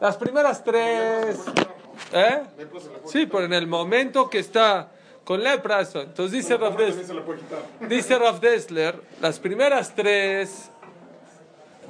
Las 0.00 0.16
primeras 0.16 0.62
tres. 0.64 1.38
¿Eh? 2.12 2.42
Sí, 3.06 3.26
pero 3.26 3.44
en 3.44 3.52
el 3.52 3.66
momento 3.66 4.30
que 4.30 4.38
está 4.38 4.90
con 5.24 5.42
lepra, 5.42 5.80
eso. 5.80 6.00
Entonces 6.00 6.32
dice 6.32 6.56
Rav 6.56 6.76
Dessler, 6.76 7.22
dice 7.88 8.18
Rav 8.18 8.40
Dessler, 8.40 9.00
las 9.20 9.38
primeras 9.38 9.94
tres 9.94 10.70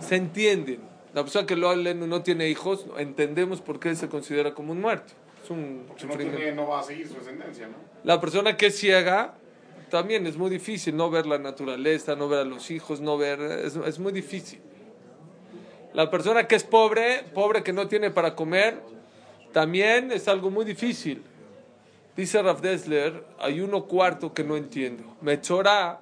se 0.00 0.16
entienden. 0.16 0.80
La 1.14 1.22
persona 1.22 1.46
que 1.46 1.56
lo 1.56 1.68
habla 1.70 1.94
no 1.94 2.22
tiene 2.22 2.48
hijos, 2.48 2.86
entendemos 2.96 3.60
por 3.60 3.78
qué 3.80 3.94
se 3.94 4.08
considera 4.08 4.54
como 4.54 4.72
un 4.72 4.80
muerto. 4.80 5.12
Es 5.42 5.50
un 5.50 5.86
No, 5.86 5.94
sufrimiento. 5.98 6.36
tiene, 6.36 6.52
no 6.52 6.66
va 6.68 6.80
a 6.80 6.82
seguir 6.82 7.08
su 7.08 7.16
ascendencia, 7.16 7.66
¿no? 7.68 7.74
La 8.04 8.20
persona 8.20 8.56
que 8.56 8.66
es 8.66 8.78
ciega, 8.78 9.34
también 9.90 10.26
es 10.26 10.36
muy 10.36 10.50
difícil 10.50 10.96
no 10.96 11.08
ver 11.10 11.26
la 11.26 11.38
naturaleza, 11.38 12.14
no 12.16 12.28
ver 12.28 12.40
a 12.40 12.44
los 12.44 12.70
hijos, 12.70 13.00
no 13.00 13.16
ver, 13.16 13.40
es, 13.40 13.76
es 13.76 13.98
muy 13.98 14.12
difícil. 14.12 14.60
La 15.94 16.10
persona 16.10 16.46
que 16.46 16.56
es 16.56 16.64
pobre, 16.64 17.24
pobre 17.34 17.62
que 17.62 17.72
no 17.72 17.88
tiene 17.88 18.10
para 18.10 18.34
comer, 18.34 18.80
también 19.52 20.12
es 20.12 20.28
algo 20.28 20.50
muy 20.50 20.64
difícil. 20.64 21.22
Dice 22.16 22.42
Rav 22.42 22.60
Dessler, 22.60 23.24
hay 23.38 23.60
uno 23.60 23.84
cuarto 23.84 24.34
que 24.34 24.44
no 24.44 24.56
entiendo. 24.56 25.04
Mechorá, 25.20 26.00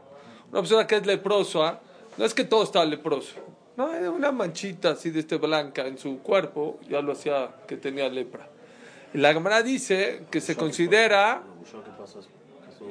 una 0.50 0.60
persona 0.60 0.86
que 0.86 0.96
es 0.96 1.06
leprosa, 1.06 1.80
no 2.16 2.24
es 2.24 2.34
que 2.34 2.44
todo 2.44 2.62
está 2.62 2.84
leproso. 2.84 3.34
No, 3.76 3.88
hay 3.88 4.04
una 4.04 4.32
manchita 4.32 4.90
así 4.90 5.10
de 5.10 5.20
este 5.20 5.36
blanca 5.36 5.86
en 5.86 5.98
su 5.98 6.18
cuerpo, 6.20 6.80
ya 6.88 7.02
lo 7.02 7.12
hacía 7.12 7.50
que 7.66 7.76
tenía 7.76 8.08
lepra. 8.08 8.48
Y 9.12 9.18
la 9.18 9.32
Gemara 9.34 9.62
dice 9.62 10.22
que 10.30 10.40
se 10.40 10.56
considera 10.56 11.42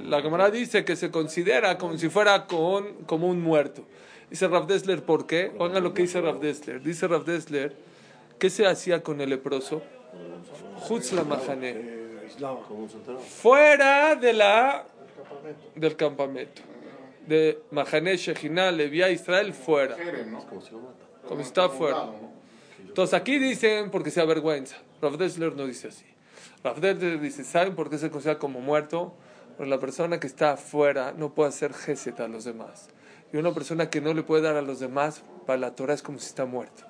la 0.03 0.51
dice 0.51 0.83
que 0.83 0.95
se 0.95 1.11
considera 1.11 1.77
como 1.77 1.97
si 1.97 2.09
fuera 2.09 2.45
con, 2.47 2.93
como 3.05 3.27
un 3.27 3.41
muerto. 3.41 3.83
Dice 4.29 4.47
Rav 4.47 4.67
Dessler, 4.67 5.03
¿por 5.03 5.27
qué? 5.27 5.51
Oigan 5.59 5.83
lo 5.83 5.93
que 5.93 6.03
dice 6.03 6.19
Rav 6.19 6.39
Dessler. 6.39 6.81
Dice 6.81 7.07
Rav 7.07 7.25
Dessler, 7.25 7.75
¿qué 8.39 8.49
se 8.49 8.65
hacía 8.65 9.03
con 9.03 9.21
el 9.21 9.29
leproso? 9.29 9.81
Jutz 10.87 11.11
la 11.11 11.23
mahané. 11.23 11.95
Fuera 13.41 14.15
de 14.15 14.33
la, 14.33 14.85
del 15.75 15.95
campamento. 15.95 16.61
De 17.27 17.59
Mahané, 17.71 18.17
Shejina, 18.17 18.71
Levía, 18.71 19.09
Israel, 19.09 19.53
fuera. 19.53 19.95
Como 21.27 21.41
si 21.41 21.47
estaba 21.47 21.69
fuera. 21.69 22.09
Entonces 22.79 23.13
aquí 23.13 23.39
dicen 23.39 23.89
porque 23.89 24.11
se 24.11 24.21
avergüenza. 24.21 24.77
Rav 25.01 25.17
Dessler 25.17 25.55
no 25.55 25.65
dice 25.65 25.89
así. 25.89 26.05
Rav 26.63 26.79
Dessler 26.79 27.19
dice, 27.19 27.43
¿saben 27.43 27.75
por 27.75 27.89
qué 27.89 27.97
se 27.97 28.09
considera 28.09 28.39
como 28.39 28.59
muerto? 28.59 29.13
Porque 29.57 29.69
la 29.69 29.79
persona 29.79 30.19
que 30.19 30.27
está 30.27 30.53
afuera 30.53 31.13
no 31.17 31.33
puede 31.33 31.49
hacer 31.49 31.73
gesed 31.73 32.19
a 32.19 32.27
los 32.27 32.43
demás. 32.43 32.89
Y 33.35 33.37
una 33.37 33.53
persona 33.53 33.89
que 33.89 33.99
no 33.99 34.13
le 34.13 34.23
puede 34.23 34.43
dar 34.43 34.55
a 34.55 34.61
los 34.61 34.79
demás, 34.79 35.21
para 35.45 35.59
la 35.59 35.75
Torah 35.75 35.93
es 35.93 36.01
como 36.01 36.19
si 36.19 36.27
está 36.27 36.45
muerto. 36.45 36.85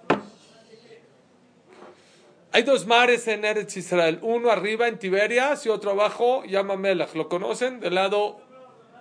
Hay 2.52 2.62
dos 2.62 2.86
mares 2.86 3.28
en 3.28 3.44
Eretz 3.44 3.76
Israel, 3.78 4.20
uno 4.22 4.52
arriba 4.52 4.88
en 4.88 5.00
Tiberias 5.00 5.66
y 5.66 5.70
otro 5.70 5.90
abajo, 5.90 6.44
llama 6.46 6.76
Melach. 6.76 7.16
¿Lo 7.16 7.30
conocen? 7.30 7.80
Del 7.80 7.96
lado, 7.96 8.42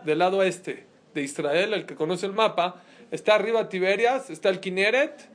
del 0.06 0.20
lado 0.20 0.42
este 0.42 0.86
de 1.12 1.20
Israel, 1.20 1.74
el 1.74 1.84
que 1.84 1.94
conoce 1.96 2.24
el 2.24 2.32
mapa. 2.32 2.76
Está 3.10 3.34
arriba 3.34 3.68
Tiberias, 3.68 4.30
está 4.30 4.48
el 4.48 4.58
Kineret 4.58 5.28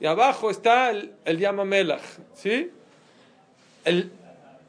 y 0.00 0.06
abajo 0.06 0.48
está 0.48 0.88
el, 0.88 1.12
el 1.26 1.38
Yama 1.38 1.66
Melach. 1.66 2.00
¿Sí? 2.32 2.70
El, 3.84 4.10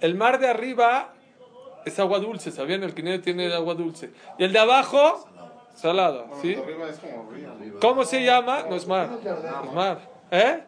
el 0.02 0.16
mar 0.16 0.38
de 0.38 0.50
arriba 0.50 1.14
es 1.86 1.98
agua 1.98 2.20
dulce, 2.20 2.52
¿sabían? 2.52 2.84
El 2.84 2.94
Kineret 2.94 3.24
tiene 3.24 3.54
agua 3.54 3.74
dulce. 3.74 4.10
Y 4.38 4.44
el 4.44 4.52
de 4.52 4.60
abajo, 4.60 5.30
salada. 5.74 6.24
Bueno, 6.24 6.42
¿Sí? 6.42 6.56
de 6.56 6.62
arriba 6.62 6.90
es 6.90 7.00
como 7.00 7.32
río. 7.32 7.80
¿Cómo 7.80 8.06
se 8.06 8.24
llama? 8.24 8.66
No 8.70 8.76
es 8.76 8.88
mar. 8.88 9.10
No 9.10 9.64
es 9.64 9.74
mar. 9.74 10.00
¿Eh? 10.32 10.64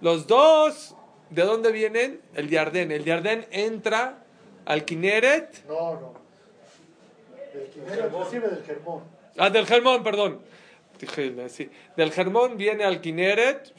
Los 0.00 0.26
dos, 0.26 0.94
¿de 1.30 1.42
dónde 1.42 1.72
vienen? 1.72 2.20
El 2.34 2.48
Yardén. 2.48 2.90
El 2.90 3.04
Yardén 3.04 3.46
entra 3.50 4.18
al 4.64 4.84
Kineret. 4.84 5.66
No, 5.66 6.00
no. 6.00 6.14
El 7.54 7.68
Quinero 7.68 8.24
recibe 8.24 8.48
del 8.48 8.64
Germón. 8.64 9.02
Ah, 9.36 9.50
del 9.50 9.66
Germón, 9.66 10.02
perdón. 10.02 10.40
Dije, 10.98 11.48
sí. 11.48 11.70
Del 11.96 12.12
Germón 12.12 12.56
viene 12.56 12.84
al 12.84 13.00
Kineret. 13.00 13.72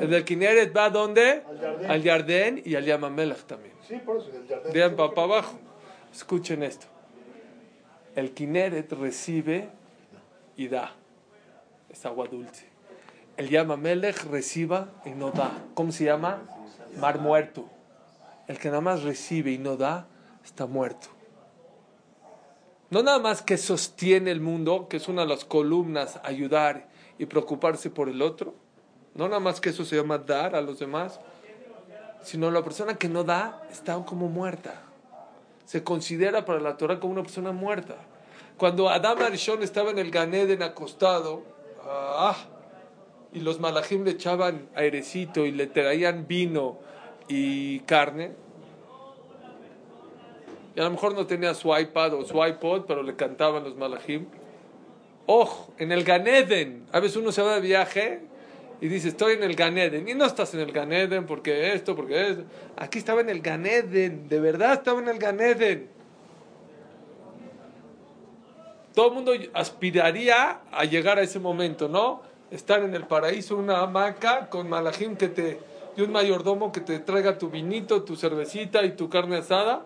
El 0.00 0.10
del 0.10 0.24
Kineret 0.24 0.76
va 0.76 0.86
a 0.86 0.90
dónde? 0.90 1.42
Al 1.46 1.60
Yardén. 1.60 1.90
Al 1.90 2.02
Yardén 2.02 2.62
y 2.64 2.74
al 2.74 2.84
Yamamelech 2.84 3.44
también. 3.44 3.74
Sí, 3.86 3.96
por 3.96 4.18
eso, 4.18 4.30
del 4.30 4.46
Jardín. 4.48 4.72
De 4.72 4.90
para 4.90 5.22
abajo. 5.22 5.58
Escuchen 6.12 6.62
esto. 6.62 6.86
El 8.16 8.32
Kineret 8.32 8.92
recibe 8.92 9.68
y 10.56 10.68
da. 10.68 10.92
Es 11.90 12.06
agua 12.06 12.26
dulce. 12.30 12.66
El 13.36 13.48
Yamamelech 13.48 14.24
reciba 14.24 14.88
y 15.04 15.10
no 15.10 15.30
da. 15.30 15.50
¿Cómo 15.74 15.90
se 15.90 16.04
llama? 16.04 16.42
Mar 17.00 17.18
muerto. 17.20 17.68
El 18.46 18.58
que 18.58 18.68
nada 18.68 18.80
más 18.80 19.02
recibe 19.02 19.50
y 19.50 19.58
no 19.58 19.76
da, 19.76 20.06
está 20.44 20.66
muerto. 20.66 21.08
No 22.90 23.02
nada 23.02 23.18
más 23.18 23.42
que 23.42 23.56
sostiene 23.56 24.30
el 24.30 24.40
mundo, 24.40 24.86
que 24.88 24.98
es 24.98 25.08
una 25.08 25.22
de 25.22 25.28
las 25.28 25.44
columnas, 25.44 26.20
ayudar 26.22 26.88
y 27.18 27.26
preocuparse 27.26 27.90
por 27.90 28.08
el 28.08 28.22
otro. 28.22 28.54
No 29.14 29.26
nada 29.26 29.40
más 29.40 29.60
que 29.60 29.70
eso 29.70 29.84
se 29.84 29.96
llama 29.96 30.18
dar 30.18 30.54
a 30.54 30.60
los 30.60 30.78
demás, 30.78 31.18
sino 32.22 32.50
la 32.50 32.62
persona 32.62 32.94
que 32.94 33.08
no 33.08 33.24
da 33.24 33.66
está 33.70 33.96
como 34.04 34.28
muerta. 34.28 34.82
Se 35.64 35.82
considera 35.82 36.44
para 36.44 36.60
la 36.60 36.76
Torah 36.76 37.00
como 37.00 37.12
una 37.12 37.22
persona 37.22 37.52
muerta. 37.52 37.96
Cuando 38.56 38.88
Adam 38.88 39.22
Arishon 39.22 39.62
estaba 39.62 39.90
en 39.90 39.98
el 39.98 40.10
Ganeden 40.10 40.62
acostado, 40.62 41.42
ah, 41.82 42.36
y 43.32 43.40
los 43.40 43.58
malajim 43.58 44.04
le 44.04 44.12
echaban 44.12 44.68
airecito 44.74 45.44
y 45.44 45.50
le 45.50 45.66
traían 45.66 46.26
vino 46.28 46.78
y 47.28 47.80
carne, 47.80 48.32
y 50.76 50.80
a 50.80 50.84
lo 50.84 50.90
mejor 50.90 51.14
no 51.14 51.26
tenía 51.26 51.54
su 51.54 51.76
iPad 51.76 52.14
o 52.14 52.24
su 52.24 52.44
iPod, 52.44 52.84
pero 52.86 53.02
le 53.02 53.14
cantaban 53.14 53.64
los 53.64 53.76
malajim. 53.76 54.26
Ojo, 55.26 55.72
en 55.78 55.92
el 55.92 56.04
Ganeden, 56.04 56.86
a 56.92 57.00
veces 57.00 57.16
uno 57.16 57.32
se 57.32 57.42
va 57.42 57.54
de 57.54 57.60
viaje 57.60 58.22
y 58.80 58.88
dice, 58.88 59.08
estoy 59.08 59.34
en 59.34 59.42
el 59.42 59.54
Ganeden. 59.54 60.08
Y 60.08 60.14
no 60.14 60.24
estás 60.26 60.52
en 60.54 60.60
el 60.60 60.72
Ganeden 60.72 61.26
porque 61.26 61.72
esto, 61.72 61.94
porque 61.96 62.28
esto. 62.30 62.44
Aquí 62.76 62.98
estaba 62.98 63.20
en 63.20 63.30
el 63.30 63.40
Ganeden, 63.40 64.28
de 64.28 64.40
verdad 64.40 64.74
estaba 64.74 65.00
en 65.00 65.08
el 65.08 65.18
Ganeden. 65.18 65.88
Todo 68.94 69.08
el 69.08 69.14
mundo 69.14 69.32
aspiraría 69.54 70.60
a 70.70 70.84
llegar 70.84 71.18
a 71.18 71.22
ese 71.22 71.40
momento, 71.40 71.88
¿no? 71.88 72.22
Estar 72.50 72.82
en 72.82 72.94
el 72.94 73.06
paraíso, 73.06 73.56
una 73.56 73.80
hamaca 73.80 74.48
con 74.48 74.68
malajim 74.68 75.16
que 75.16 75.28
te, 75.28 75.58
y 75.96 76.02
un 76.02 76.12
mayordomo 76.12 76.70
que 76.70 76.80
te 76.80 77.00
traiga 77.00 77.36
tu 77.38 77.50
vinito, 77.50 78.02
tu 78.04 78.14
cervecita 78.16 78.84
y 78.84 78.92
tu 78.92 79.08
carne 79.08 79.36
asada. 79.38 79.84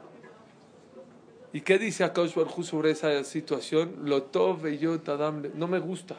¿Y 1.53 1.63
qué 1.63 1.79
dice 1.79 2.05
Akash 2.05 2.35
Barjú 2.35 2.63
sobre 2.63 2.91
esa 2.91 3.25
situación? 3.25 3.95
Lo 4.05 4.25
tov 4.25 4.61
veyot 4.61 5.09
adam 5.09 5.41
le- 5.43 5.51
No 5.55 5.67
me 5.67 5.79
gusta. 5.79 6.17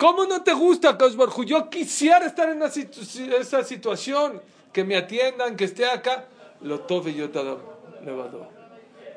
¿Cómo 0.00 0.24
no 0.24 0.42
te 0.42 0.54
gusta, 0.54 0.92
Barjú? 0.92 1.44
Yo 1.44 1.68
quisiera 1.68 2.24
estar 2.24 2.48
en 2.48 2.62
situ- 2.70 3.02
esa 3.38 3.62
situación. 3.62 4.40
Que 4.72 4.82
me 4.82 4.96
atiendan, 4.96 5.56
que 5.56 5.64
esté 5.64 5.84
acá. 5.84 6.24
Lo 6.62 6.80
tov 6.80 7.04
veyot 7.04 7.36
adam 7.36 7.58
levadó. 8.02 8.48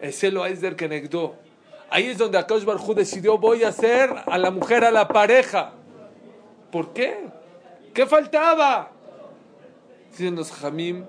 Ese 0.01 0.29
lo 0.29 0.45
es 0.45 0.59
del 0.59 0.75
que 0.75 0.89
negó. 0.89 1.35
Ahí 1.89 2.07
es 2.07 2.17
donde 2.17 2.37
Akash 2.37 2.63
decidió: 2.95 3.37
voy 3.37 3.63
a 3.63 3.69
hacer 3.69 4.13
a 4.25 4.37
la 4.37 4.51
mujer 4.51 4.83
a 4.83 4.91
la 4.91 5.07
pareja. 5.07 5.71
¿Por 6.69 6.91
qué? 6.91 7.27
¿Qué 7.93 8.05
faltaba? 8.05 8.91
Dicen 10.11 10.35
los 10.35 10.51
Jamim, 10.51 11.05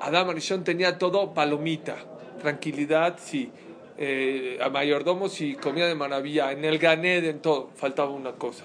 Adam 0.00 0.30
Arishon 0.30 0.64
tenía 0.64 0.96
todo 0.96 1.34
palomita, 1.34 1.96
tranquilidad, 2.40 3.18
sí, 3.22 3.52
eh, 3.98 4.58
a 4.62 4.70
mayordomo, 4.70 5.28
sí, 5.28 5.54
comida 5.54 5.86
de 5.86 5.94
maravilla, 5.96 6.52
en 6.52 6.64
el 6.64 6.78
Ganed, 6.78 7.24
en 7.24 7.40
todo, 7.40 7.70
faltaba 7.74 8.10
una 8.10 8.32
cosa, 8.32 8.64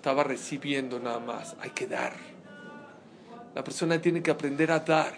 estaba 0.00 0.24
recibiendo 0.24 0.98
nada 0.98 1.18
más, 1.18 1.56
hay 1.60 1.70
que 1.70 1.86
dar. 1.86 2.14
La 3.54 3.62
persona 3.62 4.00
tiene 4.00 4.22
que 4.22 4.30
aprender 4.30 4.72
a 4.72 4.78
dar. 4.78 5.12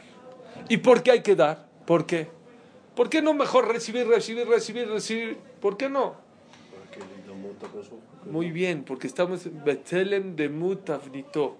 ¿Y 0.69 0.79
por 0.79 1.05
qué 1.05 1.13
hay 1.13 1.23
que 1.23 1.37
dar? 1.37 1.69
¿Por 1.87 2.05
qué? 2.05 2.27
¿Por 2.97 3.09
qué 3.09 3.23
no 3.23 3.33
mejor 3.33 3.69
recibir, 3.69 4.09
recibir, 4.09 4.49
recibir, 4.49 4.89
recibir? 4.89 5.39
¿Por 5.61 5.77
qué 5.77 5.89
no? 5.89 6.17
Muy 8.29 8.51
bien, 8.51 8.83
porque 8.83 9.07
estamos 9.07 9.47
en 9.47 9.63
Betzelem 9.63 10.35
de 10.35 10.49
Mutavnito. 10.49 11.59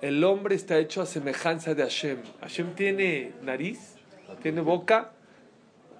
El 0.00 0.22
hombre 0.22 0.54
está 0.54 0.78
hecho 0.78 1.02
a 1.02 1.06
semejanza 1.06 1.74
de 1.74 1.82
Hashem. 1.82 2.18
Hashem 2.42 2.76
tiene 2.76 3.32
nariz, 3.42 3.96
tiene 4.40 4.60
boca, 4.60 5.10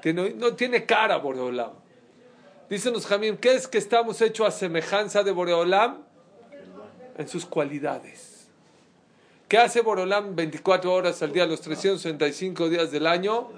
tiene, 0.01 0.31
no 0.35 0.55
tiene 0.55 0.87
cara, 0.87 1.17
Boreolam. 1.17 1.73
Dicen 2.69 2.93
los 2.93 3.05
Jamim, 3.05 3.37
¿qué 3.37 3.57
es 3.57 3.67
que 3.67 3.79
estamos 3.79 4.23
hechos 4.23 4.47
a 4.47 4.53
semejanza 4.53 5.25
de 5.25 5.33
Boreolam? 5.33 6.09
En 7.21 7.29
sus 7.29 7.45
cualidades. 7.45 8.47
¿Qué 9.47 9.59
hace 9.59 9.83
Boreolam 9.83 10.35
24 10.35 10.91
horas 10.91 11.21
al 11.21 11.31
día, 11.31 11.45
los 11.45 11.61
365 11.61 12.71
días 12.71 12.91
del 12.91 13.07
año? 13.07 13.51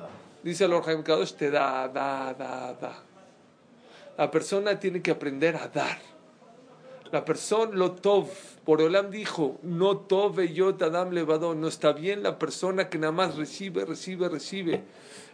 Dice 0.43 0.65
el 0.65 0.73
Orjaim 0.73 1.05
Kadosh, 1.05 1.35
te 1.35 1.49
da, 1.49 1.87
da, 1.87 2.35
da, 2.37 2.75
da. 2.75 3.03
La 4.19 4.29
persona 4.33 4.81
tiene 4.81 5.01
que 5.01 5.13
aprender 5.13 5.55
a 5.55 5.69
dar. 5.69 5.97
La 7.13 7.25
persona, 7.25 7.71
lo 7.77 7.93
tov, 7.93 8.27
Boreolam 8.67 9.13
dijo, 9.13 9.61
no 9.63 9.97
tove 9.97 10.53
yo 10.53 10.75
tadam 10.75 11.13
levadón, 11.13 11.61
no 11.61 11.69
está 11.69 11.93
bien 11.93 12.25
la 12.25 12.41
persona 12.41 12.89
que 12.89 12.99
nada 12.99 13.13
más 13.13 13.37
recibe, 13.37 13.85
recibe, 13.85 14.29
recibe. 14.29 14.83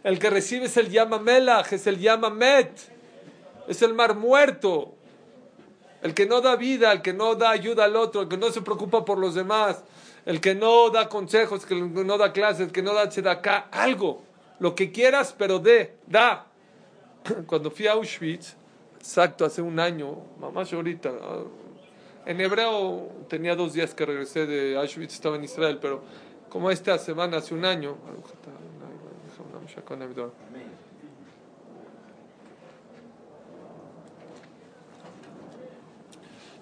El 0.03 0.19
que 0.19 0.29
recibe 0.29 0.65
es 0.67 0.77
el 0.77 0.91
llama 0.91 1.17
melach, 1.17 1.73
es 1.73 1.87
el 1.87 1.97
llama 1.97 2.29
met, 2.29 2.69
es 3.67 3.81
el 3.81 3.95
mar 3.95 4.13
muerto. 4.13 4.93
El 6.01 6.13
que 6.13 6.25
no 6.25 6.41
da 6.41 6.55
vida, 6.55 6.91
el 6.91 7.01
que 7.01 7.13
no 7.13 7.35
da 7.35 7.49
ayuda 7.49 7.85
al 7.85 7.95
otro, 7.95 8.21
el 8.21 8.27
que 8.27 8.37
no 8.37 8.51
se 8.51 8.61
preocupa 8.61 9.03
por 9.03 9.17
los 9.17 9.35
demás, 9.35 9.83
el 10.25 10.39
que 10.39 10.55
no 10.55 10.89
da 10.89 11.09
consejos, 11.09 11.63
el 11.69 11.93
que 11.93 12.03
no 12.03 12.17
da 12.17 12.31
clases, 12.31 12.67
el 12.67 12.71
que 12.71 12.81
no 12.81 12.93
da 12.93 13.03
acá, 13.31 13.67
algo, 13.71 14.21
lo 14.59 14.75
que 14.75 14.91
quieras, 14.91 15.35
pero 15.37 15.59
de, 15.59 15.95
da. 16.07 16.45
Cuando 17.47 17.69
fui 17.69 17.87
a 17.87 17.93
Auschwitz, 17.93 18.55
exacto, 18.97 19.43
hace 19.43 19.61
un 19.61 19.79
año, 19.79 20.17
mamá 20.39 20.63
ahorita, 20.71 21.11
en 22.25 22.41
hebreo 22.41 23.09
tenía 23.27 23.55
dos 23.55 23.73
días 23.73 23.93
que 23.93 24.05
regresé 24.05 24.45
de 24.45 24.77
Auschwitz, 24.77 25.13
estaba 25.13 25.35
en 25.35 25.43
Israel, 25.43 25.79
pero 25.81 26.01
como 26.49 26.71
esta 26.71 26.97
semana, 26.97 27.37
hace 27.37 27.53
un 27.53 27.65
año, 27.65 27.97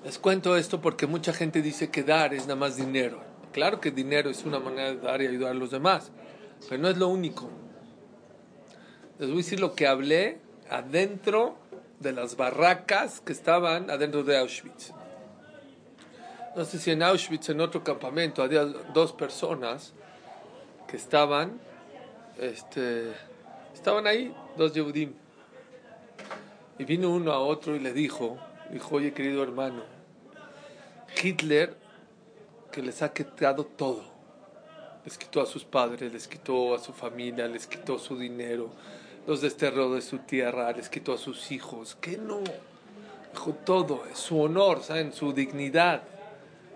les 0.07 0.19
cuento 0.19 0.55
esto 0.55 0.79
porque 0.79 1.05
mucha 1.05 1.33
gente 1.33 1.61
dice 1.61 1.91
que 1.91 2.01
dar 2.01 2.33
es 2.33 2.43
nada 2.43 2.55
más 2.55 2.77
dinero. 2.77 3.19
Claro 3.51 3.81
que 3.81 3.91
dinero 3.91 4.29
es 4.29 4.45
una 4.45 4.57
manera 4.57 4.93
de 4.93 5.01
dar 5.01 5.21
y 5.21 5.27
ayudar 5.27 5.51
a 5.51 5.53
los 5.53 5.69
demás, 5.69 6.13
pero 6.69 6.81
no 6.81 6.87
es 6.87 6.95
lo 6.95 7.09
único. 7.09 7.49
Les 9.19 9.27
voy 9.27 9.39
a 9.39 9.43
decir 9.43 9.59
lo 9.59 9.75
que 9.75 9.85
hablé 9.85 10.37
adentro 10.69 11.57
de 11.99 12.13
las 12.13 12.37
barracas 12.37 13.19
que 13.19 13.33
estaban 13.33 13.89
adentro 13.89 14.23
de 14.23 14.37
Auschwitz. 14.37 14.93
No 16.55 16.63
sé 16.63 16.79
si 16.79 16.91
en 16.91 17.03
Auschwitz, 17.03 17.49
en 17.49 17.59
otro 17.59 17.83
campamento, 17.83 18.41
había 18.41 18.63
dos 18.63 19.11
personas 19.11 19.91
que 20.87 20.95
estaban, 20.95 21.59
este, 22.39 23.11
estaban 23.73 24.07
ahí, 24.07 24.33
dos 24.55 24.71
Yehudim. 24.71 25.11
Y 26.79 26.85
vino 26.85 27.09
uno 27.09 27.33
a 27.33 27.39
otro 27.39 27.75
y 27.75 27.79
le 27.79 27.91
dijo, 27.91 28.37
dijo, 28.71 28.95
oye 28.95 29.11
querido 29.11 29.43
hermano, 29.43 29.96
Hitler 31.21 31.75
que 32.71 32.81
les 32.81 33.01
ha 33.01 33.13
quitado 33.13 33.65
todo. 33.65 34.03
Les 35.05 35.17
quitó 35.17 35.41
a 35.41 35.45
sus 35.45 35.63
padres, 35.63 36.11
les 36.11 36.27
quitó 36.27 36.75
a 36.75 36.79
su 36.79 36.91
familia, 36.93 37.47
les 37.47 37.65
quitó 37.65 37.97
su 37.97 38.17
dinero, 38.17 38.69
los 39.25 39.41
desterró 39.41 39.93
de 39.93 40.01
su 40.01 40.19
tierra, 40.19 40.71
les 40.73 40.89
quitó 40.89 41.13
a 41.13 41.17
sus 41.17 41.51
hijos. 41.51 41.95
que 41.99 42.17
no? 42.17 42.41
Dijo 43.31 43.53
todo, 43.53 44.03
su 44.13 44.41
honor, 44.41 44.83
¿saben? 44.83 45.13
su 45.13 45.33
dignidad. 45.33 46.03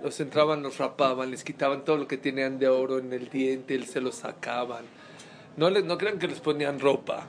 Los 0.02 0.20
entraban, 0.20 0.64
los 0.64 0.78
rapaban, 0.78 1.30
les 1.30 1.44
quitaban 1.44 1.86
todo 1.86 1.98
lo 1.98 2.08
que 2.08 2.18
tenían 2.18 2.58
de 2.58 2.68
oro 2.68 2.98
en 2.98 3.14
el 3.14 3.30
diente, 3.30 3.80
se 3.86 4.02
lo 4.02 4.12
sacaban. 4.12 4.86
No, 5.58 5.70
les, 5.70 5.84
no 5.84 5.98
crean 5.98 6.18
que 6.18 6.28
les 6.28 6.40
ponían 6.40 6.80
ropa. 6.80 7.26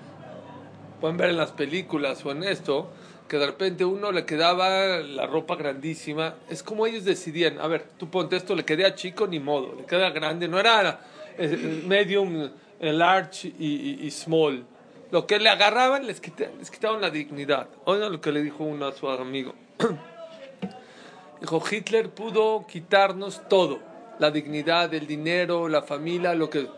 Pueden 1.01 1.17
ver 1.17 1.31
en 1.31 1.37
las 1.37 1.51
películas 1.51 2.25
o 2.25 2.31
en 2.31 2.45
esto 2.45 2.91
que 3.29 3.39
de 3.39 3.47
repente 3.47 3.85
uno 3.85 4.13
le 4.13 4.25
quedaba 4.25 4.99
la 4.99 5.27
ropa 5.27 5.57
grandísima. 5.57 6.35
Es 6.49 6.63
como 6.63 6.87
ellos 6.87 7.05
decidían, 7.05 7.59
a 7.61 7.67
ver, 7.67 7.87
tú 7.99 8.11
ponte 8.11 8.37
esto, 8.37 8.55
le 8.55 8.65
quedé 8.65 8.85
a 8.85 8.95
chico, 8.95 9.27
ni 9.27 9.41
modo, 9.41 9.75
le 9.75 9.87
queda 9.87 10.11
grande, 10.11 10.49
no 10.49 10.59
era 10.59 11.01
eh, 11.39 11.83
medium, 11.87 12.51
large 12.81 13.49
y, 13.59 14.11
small. 14.11 14.65
Lo 15.11 15.27
que 15.27 15.39
le 15.39 15.49
agarraban 15.49 16.07
les, 16.07 16.21
quitaban, 16.21 16.59
les 16.59 16.71
quitaban 16.71 17.01
la 17.01 17.11
dignidad. 17.11 17.69
Oigan 17.85 18.13
lo 18.13 18.21
que 18.21 18.33
le 18.33 18.43
dijo 18.43 18.65
uno 18.65 18.87
a 18.87 18.93
su 18.93 19.09
amigo. 19.09 19.55
dijo, 21.41 21.63
Hitler 21.71 22.11
pudo 22.11 22.67
quitarnos 22.67 23.49
todo, 23.49 23.81
la 24.19 24.31
dignidad, 24.31 24.93
el 24.95 25.07
dinero, 25.07 25.69
la 25.69 25.83
familia, 25.83 26.35
lo 26.35 26.51
que... 26.51 26.69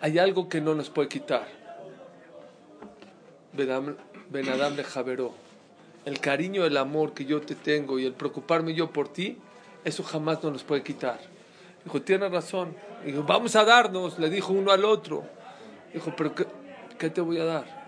Hay 0.00 0.18
algo 0.18 0.48
que 0.48 0.60
no 0.60 0.74
nos 0.74 0.90
puede 0.90 1.08
quitar. 1.08 1.46
Benadam 3.52 4.74
de 4.74 4.82
Javeró 4.82 5.32
el 6.04 6.20
cariño, 6.20 6.64
el 6.64 6.76
amor 6.76 7.14
que 7.14 7.24
yo 7.24 7.40
te 7.40 7.54
tengo 7.54 7.98
y 7.98 8.06
el 8.06 8.14
preocuparme 8.14 8.74
yo 8.74 8.90
por 8.90 9.08
ti, 9.08 9.38
eso 9.84 10.02
jamás 10.02 10.42
nos 10.42 10.64
puede 10.64 10.82
quitar. 10.82 11.20
Dijo, 11.84 12.02
tiene 12.02 12.28
razón. 12.28 12.74
Dijo, 13.04 13.22
vamos 13.24 13.56
a 13.56 13.64
darnos, 13.64 14.18
le 14.18 14.30
dijo 14.30 14.52
uno 14.52 14.72
al 14.72 14.84
otro. 14.84 15.24
Dijo, 15.92 16.14
pero 16.16 16.34
¿qué, 16.34 17.10
te 17.10 17.20
voy 17.20 17.38
a 17.38 17.44
dar? 17.44 17.82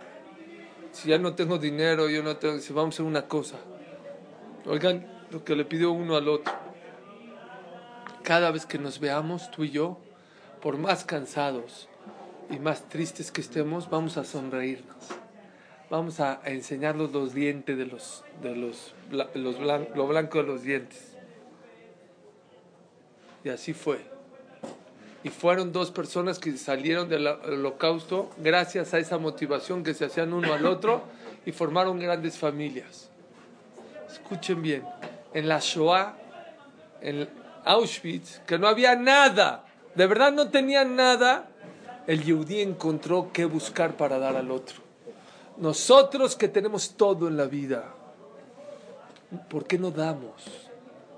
Si 0.92 1.08
ya 1.08 1.18
no 1.18 1.34
tengo 1.34 1.58
dinero, 1.58 2.08
yo 2.08 2.22
no 2.22 2.36
tengo, 2.36 2.58
si 2.58 2.72
vamos 2.72 2.94
a 2.94 2.96
hacer 2.96 3.06
una 3.06 3.26
cosa. 3.26 3.56
Oigan, 4.66 5.06
lo 5.30 5.44
que 5.44 5.56
le 5.56 5.64
pidió 5.64 5.92
uno 5.92 6.16
al 6.16 6.28
otro. 6.28 6.52
Cada 8.22 8.50
vez 8.50 8.64
que 8.66 8.78
nos 8.78 9.00
veamos, 9.00 9.50
tú 9.50 9.64
y 9.64 9.70
yo, 9.70 9.98
por 10.62 10.78
más 10.78 11.04
cansados 11.04 11.88
y 12.50 12.58
más 12.58 12.88
tristes 12.88 13.30
que 13.30 13.40
estemos, 13.40 13.90
vamos 13.90 14.16
a 14.16 14.24
sonreírnos 14.24 15.23
vamos 15.90 16.20
a 16.20 16.40
enseñarlos 16.44 17.12
los 17.12 17.34
dientes 17.34 17.76
de 17.76 17.86
los, 17.86 18.24
de 18.42 18.56
los, 18.56 18.94
los 19.10 19.60
lo 19.94 20.06
blanco 20.06 20.38
de 20.38 20.44
los 20.44 20.62
dientes. 20.62 21.14
Y 23.44 23.50
así 23.50 23.74
fue. 23.74 24.00
Y 25.22 25.30
fueron 25.30 25.72
dos 25.72 25.90
personas 25.90 26.38
que 26.38 26.56
salieron 26.56 27.08
del 27.08 27.26
holocausto 27.26 28.30
gracias 28.38 28.92
a 28.92 28.98
esa 28.98 29.18
motivación 29.18 29.82
que 29.82 29.94
se 29.94 30.04
hacían 30.04 30.32
uno 30.32 30.52
al 30.52 30.66
otro 30.66 31.02
y 31.46 31.52
formaron 31.52 31.98
grandes 31.98 32.38
familias. 32.38 33.10
Escuchen 34.10 34.62
bien, 34.62 34.84
en 35.32 35.48
la 35.48 35.60
Shoah, 35.60 36.16
en 37.00 37.28
Auschwitz, 37.64 38.40
que 38.46 38.58
no 38.58 38.68
había 38.68 38.96
nada, 38.96 39.64
de 39.94 40.06
verdad 40.06 40.32
no 40.32 40.50
tenían 40.50 40.94
nada, 40.94 41.48
el 42.06 42.22
Yehudí 42.22 42.60
encontró 42.60 43.30
qué 43.32 43.44
buscar 43.46 43.96
para 43.96 44.18
dar 44.18 44.36
al 44.36 44.50
otro. 44.50 44.83
Nosotros 45.56 46.34
que 46.34 46.48
tenemos 46.48 46.96
todo 46.96 47.28
en 47.28 47.36
la 47.36 47.46
vida, 47.46 47.94
¿por 49.48 49.66
qué 49.66 49.78
no 49.78 49.90
damos? 49.90 50.70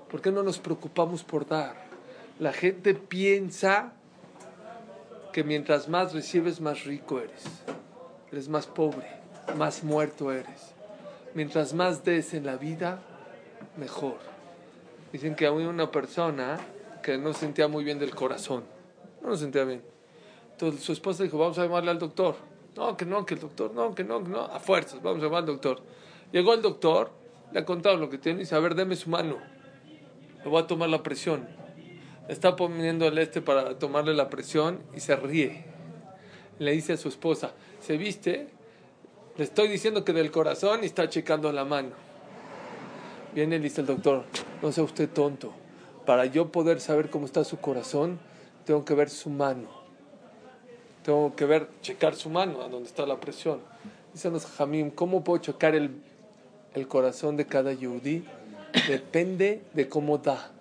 ¿Por 0.09 0.21
qué 0.21 0.31
no 0.31 0.43
nos 0.43 0.59
preocupamos 0.59 1.23
por 1.23 1.47
dar? 1.47 1.75
La 2.39 2.53
gente 2.53 2.93
piensa 2.93 3.93
que 5.33 5.43
mientras 5.43 5.89
más 5.89 6.13
recibes, 6.13 6.61
más 6.61 6.83
rico 6.85 7.19
eres. 7.19 7.43
Eres 8.31 8.47
más 8.47 8.67
pobre, 8.67 9.07
más 9.57 9.83
muerto 9.83 10.31
eres. 10.31 10.73
Mientras 11.33 11.73
más 11.73 12.03
des 12.03 12.33
en 12.33 12.45
la 12.45 12.57
vida, 12.57 12.99
mejor. 13.75 14.17
Dicen 15.11 15.35
que 15.35 15.47
había 15.47 15.67
una 15.67 15.91
persona 15.91 16.57
que 17.01 17.17
no 17.17 17.33
sentía 17.33 17.67
muy 17.67 17.83
bien 17.83 17.99
del 17.99 18.13
corazón. 18.13 18.63
No 19.21 19.29
lo 19.29 19.37
sentía 19.37 19.63
bien. 19.63 19.81
Entonces 20.51 20.83
su 20.83 20.91
esposa 20.91 21.23
dijo, 21.23 21.37
vamos 21.37 21.57
a 21.57 21.63
llamarle 21.63 21.91
al 21.91 21.99
doctor. 21.99 22.35
No, 22.77 22.95
que 22.95 23.05
no, 23.05 23.25
que 23.25 23.33
el 23.33 23.39
doctor, 23.39 23.73
no, 23.73 23.95
que 23.95 24.03
no, 24.03 24.23
que 24.23 24.29
no, 24.29 24.41
a 24.41 24.59
fuerzas, 24.59 25.01
vamos 25.01 25.19
a 25.19 25.25
llamar 25.25 25.39
al 25.39 25.47
doctor. 25.47 25.81
Llegó 26.31 26.53
el 26.53 26.61
doctor, 26.61 27.09
le 27.51 27.59
ha 27.59 27.65
contado 27.65 27.97
lo 27.97 28.07
que 28.07 28.19
tiene 28.19 28.37
y 28.37 28.43
dice, 28.43 28.53
a 28.53 28.59
ver, 28.59 28.75
deme 28.75 28.95
su 28.95 29.09
mano, 29.09 29.39
le 30.43 30.49
voy 30.49 30.61
a 30.61 30.67
tomar 30.67 30.87
la 30.87 31.01
presión. 31.01 31.49
está 32.27 32.55
poniendo 32.55 33.07
el 33.07 33.17
este 33.17 33.41
para 33.41 33.79
tomarle 33.79 34.13
la 34.13 34.29
presión 34.29 34.83
y 34.95 34.99
se 34.99 35.15
ríe. 35.15 35.65
Le 36.59 36.71
dice 36.71 36.93
a 36.93 36.97
su 36.97 37.09
esposa, 37.09 37.53
¿se 37.79 37.97
viste? 37.97 38.49
Le 39.37 39.43
estoy 39.43 39.69
diciendo 39.69 40.05
que 40.05 40.13
del 40.13 40.29
corazón 40.29 40.83
y 40.83 40.85
está 40.85 41.09
checando 41.09 41.51
la 41.51 41.65
mano. 41.65 41.91
Viene 43.33 43.55
y 43.55 43.59
dice 43.59 43.81
el 43.81 43.87
doctor, 43.87 44.23
no 44.61 44.71
sea 44.71 44.83
usted 44.83 45.09
tonto. 45.09 45.51
Para 46.05 46.25
yo 46.25 46.51
poder 46.51 46.79
saber 46.79 47.09
cómo 47.09 47.25
está 47.25 47.43
su 47.43 47.57
corazón, 47.57 48.19
tengo 48.65 48.85
que 48.85 48.93
ver 48.93 49.09
su 49.09 49.31
mano 49.31 49.76
tengo 51.07 51.33
que 51.37 51.45
ver, 51.45 51.69
checar 51.81 52.15
su 52.15 52.29
mano, 52.29 52.61
a 52.61 52.67
donde 52.67 52.89
está 52.89 53.05
la 53.05 53.17
presión. 53.17 53.61
Dicen 54.13 54.33
los 54.33 54.45
Jamim, 54.45 54.89
¿cómo 54.91 55.23
puedo 55.23 55.41
checar 55.41 55.73
el, 55.73 55.89
el 56.73 56.85
corazón 56.89 57.37
de 57.37 57.45
cada 57.45 57.71
yudí? 57.71 58.25
Depende 58.89 59.61
de 59.73 59.87
cómo 59.87 60.17
da. 60.17 60.51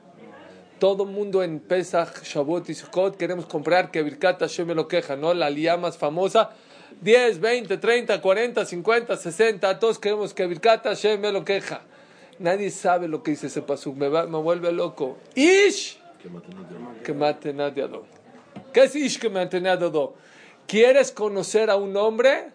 Todo 0.78 1.04
mundo 1.04 1.42
en 1.42 1.58
Pesach, 1.58 2.22
Shavuot 2.22 2.68
y 2.70 2.74
Sukkot 2.74 3.16
queremos 3.16 3.46
comprar 3.46 3.90
que 3.90 4.04
Birkat 4.04 4.38
Hashem 4.38 4.68
me 4.68 4.74
lo 4.76 4.86
queja, 4.86 5.16
¿no? 5.16 5.34
La 5.34 5.50
lía 5.50 5.76
más 5.76 5.98
famosa. 5.98 6.50
10, 7.00 7.40
20, 7.40 7.78
30, 7.78 8.22
40, 8.22 8.64
50, 8.64 9.16
60, 9.16 9.78
todos 9.80 9.98
queremos 9.98 10.32
que 10.32 10.46
Birkat 10.46 10.84
Hashem 10.84 11.20
me 11.20 11.32
lo 11.32 11.44
queja. 11.44 11.80
Nadie 12.38 12.70
sabe 12.70 13.08
lo 13.08 13.24
que 13.24 13.32
dice 13.32 13.48
ese 13.48 13.62
pasuk, 13.62 13.96
me, 13.96 14.08
va- 14.08 14.26
me 14.26 14.38
vuelve 14.38 14.70
loco. 14.70 15.16
Ish 15.34 15.98
que 17.02 17.12
mate 17.14 17.52
nadie. 17.52 17.88
¿Qué 18.72 18.84
es 18.84 18.94
Ish 18.94 19.18
que 19.18 19.28
mate 19.28 19.60
nadie? 19.60 19.90
¿Quieres 20.66 21.12
conocer 21.12 21.70
a 21.70 21.76
un 21.76 21.96
hombre? 21.96 22.50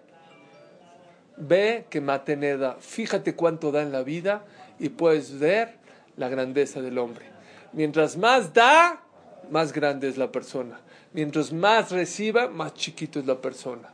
Ve 1.37 1.85
que 1.89 2.01
mate 2.01 2.35
nada. 2.35 2.75
Fíjate 2.79 3.35
cuánto 3.35 3.71
da 3.71 3.81
en 3.81 3.93
la 3.93 4.03
vida 4.03 4.45
y 4.79 4.89
puedes 4.89 5.39
ver 5.39 5.75
la 6.17 6.27
grandeza 6.27 6.81
del 6.81 6.97
hombre. 6.97 7.25
Mientras 7.71 8.17
más 8.17 8.53
da, 8.53 9.01
más 9.49 9.71
grande 9.71 10.09
es 10.09 10.17
la 10.17 10.31
persona. 10.31 10.81
Mientras 11.13 11.53
más 11.53 11.91
reciba, 11.91 12.49
más 12.49 12.73
chiquito 12.73 13.19
es 13.19 13.25
la 13.25 13.39
persona. 13.39 13.93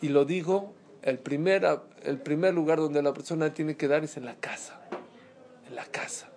Y 0.00 0.08
lo 0.08 0.24
digo, 0.24 0.72
el 1.02 1.18
primer, 1.18 1.66
el 2.02 2.18
primer 2.18 2.54
lugar 2.54 2.78
donde 2.78 3.02
la 3.02 3.12
persona 3.12 3.52
tiene 3.52 3.76
que 3.76 3.88
dar 3.88 4.04
es 4.04 4.16
en 4.16 4.24
la 4.24 4.36
casa. 4.36 4.80
En 5.68 5.76
la 5.76 5.84
casa. 5.84 6.28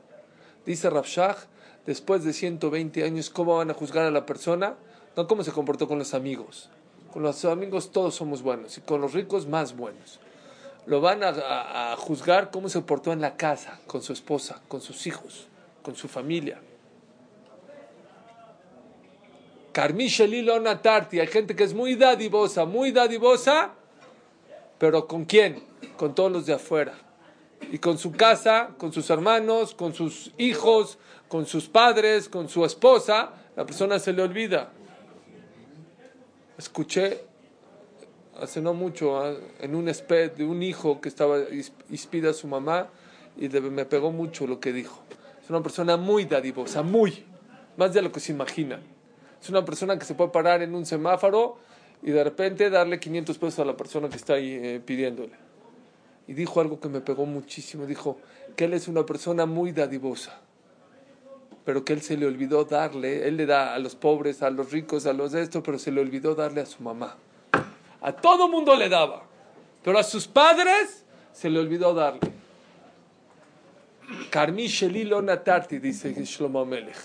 Dice 0.65 0.89
Rabshah, 0.89 1.37
después 1.85 2.25
de 2.25 2.33
120 2.33 3.03
años, 3.05 3.29
¿cómo 3.29 3.57
van 3.57 3.71
a 3.71 3.73
juzgar 3.73 4.05
a 4.05 4.11
la 4.11 4.25
persona? 4.25 4.75
No 5.15 5.27
cómo 5.27 5.43
se 5.43 5.51
comportó 5.51 5.87
con 5.87 5.99
los 5.99 6.13
amigos. 6.13 6.69
Con 7.13 7.21
los 7.21 7.45
amigos 7.45 7.91
todos 7.91 8.15
somos 8.15 8.41
buenos 8.41 8.75
y 8.79 8.81
con 8.81 8.99
los 8.99 9.13
ricos 9.13 9.45
más 9.45 9.77
buenos. 9.77 10.19
Lo 10.87 10.99
van 10.99 11.21
a, 11.23 11.95
juzgar 11.95 12.49
cómo 12.49 12.69
se 12.69 12.81
portó 12.81 13.13
en 13.13 13.21
la 13.21 13.37
casa, 13.37 13.79
con 13.85 14.01
su 14.01 14.13
esposa, 14.13 14.63
con 14.67 14.81
sus 14.81 15.05
hijos, 15.05 15.45
con 15.83 15.95
su 15.95 16.07
familia. 16.07 16.59
Carmichelilo 19.73 20.59
Natarti, 20.59 21.19
hay 21.19 21.27
gente 21.27 21.55
que 21.55 21.63
es 21.63 21.75
muy 21.75 21.93
dadivosa, 21.93 22.65
muy 22.65 22.91
dadivosa, 22.91 23.75
pero 24.79 25.07
¿con 25.07 25.25
quién? 25.25 25.63
Con 25.97 26.15
todos 26.15 26.31
los 26.31 26.47
de 26.47 26.53
afuera. 26.53 26.95
Y 27.71 27.77
con 27.77 27.99
su 27.99 28.11
casa, 28.11 28.71
con 28.79 28.91
sus 28.91 29.07
hermanos, 29.11 29.75
con 29.75 29.93
sus 29.93 30.31
hijos, 30.39 30.97
con 31.27 31.45
sus 31.45 31.67
padres, 31.69 32.27
con 32.27 32.49
su 32.49 32.65
esposa, 32.65 33.33
la 33.55 33.67
persona 33.67 33.99
se 33.99 34.13
le 34.13 34.23
olvida. 34.23 34.71
Escuché 36.57 37.21
hace 38.39 38.61
no 38.61 38.73
mucho 38.73 39.17
ah, 39.17 39.33
en 39.59 39.75
un 39.75 39.87
sped 39.89 40.33
de 40.33 40.45
un 40.45 40.63
hijo 40.63 41.01
que 41.01 41.09
estaba 41.09 41.39
ispida 41.89 42.31
a 42.31 42.33
su 42.33 42.47
mamá 42.47 42.89
y 43.37 43.49
me 43.49 43.85
pegó 43.85 44.11
mucho 44.11 44.47
lo 44.47 44.59
que 44.59 44.73
dijo. 44.73 45.01
Es 45.43 45.49
una 45.49 45.61
persona 45.61 45.97
muy 45.97 46.25
dadivosa, 46.25 46.83
muy, 46.83 47.25
más 47.77 47.93
de 47.93 48.01
lo 48.01 48.11
que 48.11 48.19
se 48.19 48.31
imagina. 48.31 48.79
Es 49.41 49.49
una 49.49 49.65
persona 49.65 49.97
que 49.97 50.05
se 50.05 50.15
puede 50.15 50.29
parar 50.29 50.61
en 50.61 50.73
un 50.73 50.85
semáforo 50.85 51.57
y 52.01 52.11
de 52.11 52.23
repente 52.23 52.69
darle 52.69 52.99
500 52.99 53.37
pesos 53.37 53.59
a 53.59 53.65
la 53.65 53.75
persona 53.75 54.09
que 54.09 54.15
está 54.15 54.33
ahí 54.35 54.53
eh, 54.53 54.81
pidiéndole. 54.85 55.33
Y 56.27 56.33
dijo 56.33 56.61
algo 56.61 56.79
que 56.79 56.87
me 56.87 57.01
pegó 57.01 57.25
muchísimo. 57.25 57.85
Dijo 57.85 58.17
que 58.55 58.65
él 58.65 58.73
es 58.73 58.87
una 58.87 59.05
persona 59.05 59.45
muy 59.45 59.71
dadivosa, 59.71 60.39
pero 61.65 61.85
que 61.85 61.93
él 61.93 62.01
se 62.01 62.17
le 62.17 62.25
olvidó 62.25 62.65
darle. 62.65 63.27
Él 63.27 63.37
le 63.37 63.45
da 63.45 63.73
a 63.73 63.79
los 63.79 63.95
pobres, 63.95 64.41
a 64.43 64.49
los 64.49 64.71
ricos, 64.71 65.05
a 65.05 65.13
los 65.13 65.31
de 65.31 65.41
esto, 65.41 65.63
pero 65.63 65.79
se 65.79 65.91
le 65.91 66.01
olvidó 66.01 66.35
darle 66.35 66.61
a 66.61 66.65
su 66.65 66.83
mamá. 66.83 67.15
A 68.01 68.11
todo 68.11 68.49
mundo 68.49 68.75
le 68.75 68.89
daba, 68.89 69.23
pero 69.83 69.97
a 69.97 70.03
sus 70.03 70.27
padres 70.27 71.05
se 71.31 71.49
le 71.49 71.59
olvidó 71.59 71.93
darle. 71.93 72.31
Carmi 74.29 74.67
Shelilo 74.67 75.21
Natarti, 75.21 75.79
dice 75.79 76.13
Shlomo 76.13 76.65
Melech. 76.65 76.97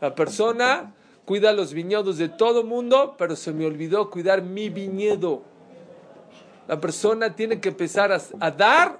La 0.00 0.14
persona 0.14 0.94
cuida 1.24 1.52
los 1.52 1.74
viñedos 1.74 2.16
de 2.16 2.30
todo 2.30 2.64
mundo, 2.64 3.14
pero 3.18 3.36
se 3.36 3.52
me 3.52 3.66
olvidó 3.66 4.08
cuidar 4.10 4.42
mi 4.42 4.70
viñedo. 4.70 5.42
La 6.66 6.80
persona 6.80 7.34
tiene 7.34 7.60
que 7.60 7.68
empezar 7.68 8.12
a, 8.12 8.20
a 8.40 8.50
dar 8.50 8.98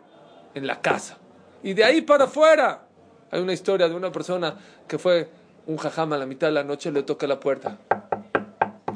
en 0.55 0.67
la 0.67 0.81
casa. 0.81 1.17
Y 1.63 1.73
de 1.73 1.85
ahí 1.85 2.03
para 2.03 2.25
afuera. 2.25 2.85
Hay 3.31 3.41
una 3.41 3.53
historia 3.53 3.89
de 3.89 3.95
una 3.95 4.11
persona 4.11 4.57
que 4.89 4.99
fue 4.99 5.29
un 5.67 5.77
jajama 5.77 6.17
a 6.17 6.19
la 6.19 6.27
mitad 6.27 6.49
de 6.49 6.55
la 6.55 6.65
noche, 6.65 6.91
le 6.91 7.03
toca 7.03 7.27
la 7.27 7.39
puerta 7.39 7.79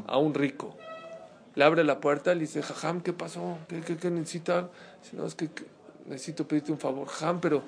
a 0.06 0.18
un 0.18 0.34
rico. 0.34 0.76
Le 1.54 1.64
abre 1.64 1.84
la 1.84 2.00
puerta, 2.00 2.34
le 2.34 2.40
dice, 2.40 2.62
jajam, 2.62 3.02
¿qué 3.02 3.12
pasó? 3.12 3.58
¿Qué, 3.68 3.80
qué, 3.82 3.96
qué 3.96 4.10
necesita? 4.10 4.70
Dice, 5.02 5.16
no, 5.16 5.26
es 5.26 5.34
que, 5.34 5.48
que 5.48 5.64
necesito 6.06 6.48
pedirte 6.48 6.72
un 6.72 6.78
favor. 6.78 7.06
Jajam, 7.08 7.40
pero 7.40 7.62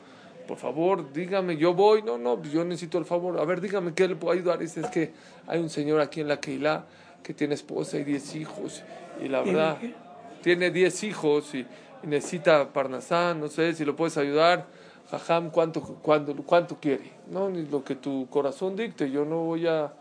por 0.48 0.56
favor, 0.56 1.12
dígame, 1.12 1.56
yo 1.58 1.74
voy. 1.74 2.02
No, 2.02 2.16
no, 2.16 2.42
yo 2.42 2.64
necesito 2.64 2.96
el 2.98 3.04
favor. 3.04 3.38
A 3.38 3.44
ver, 3.44 3.60
dígame, 3.60 3.92
¿qué 3.92 4.08
le 4.08 4.16
puedo 4.16 4.32
ayudar? 4.32 4.58
Dice, 4.58 4.80
es 4.80 4.88
que 4.88 5.12
hay 5.46 5.60
un 5.60 5.68
señor 5.68 6.00
aquí 6.00 6.22
en 6.22 6.28
la 6.28 6.40
Keilah 6.40 6.84
que 7.22 7.34
tiene 7.34 7.54
esposa 7.54 7.98
y 7.98 8.04
diez 8.04 8.34
hijos. 8.34 8.82
Y 9.22 9.28
la 9.28 9.42
verdad, 9.42 9.78
tiene 10.42 10.70
diez 10.70 11.02
hijos 11.04 11.54
y, 11.54 11.66
y 12.02 12.06
necesita 12.06 12.72
parnasán, 12.72 13.38
no 13.40 13.48
sé 13.48 13.74
si 13.74 13.84
lo 13.84 13.94
puedes 13.96 14.16
ayudar. 14.16 14.66
Jajam, 15.10 15.50
¿cuánto, 15.50 15.80
cuánto, 15.82 16.34
¿cuánto 16.44 16.76
quiere? 16.80 17.12
No, 17.30 17.50
ni 17.50 17.66
lo 17.66 17.84
que 17.84 17.94
tu 17.94 18.26
corazón 18.30 18.74
dicte. 18.76 19.10
Yo 19.10 19.24
no 19.24 19.40
voy 19.44 19.66
a, 19.66 19.92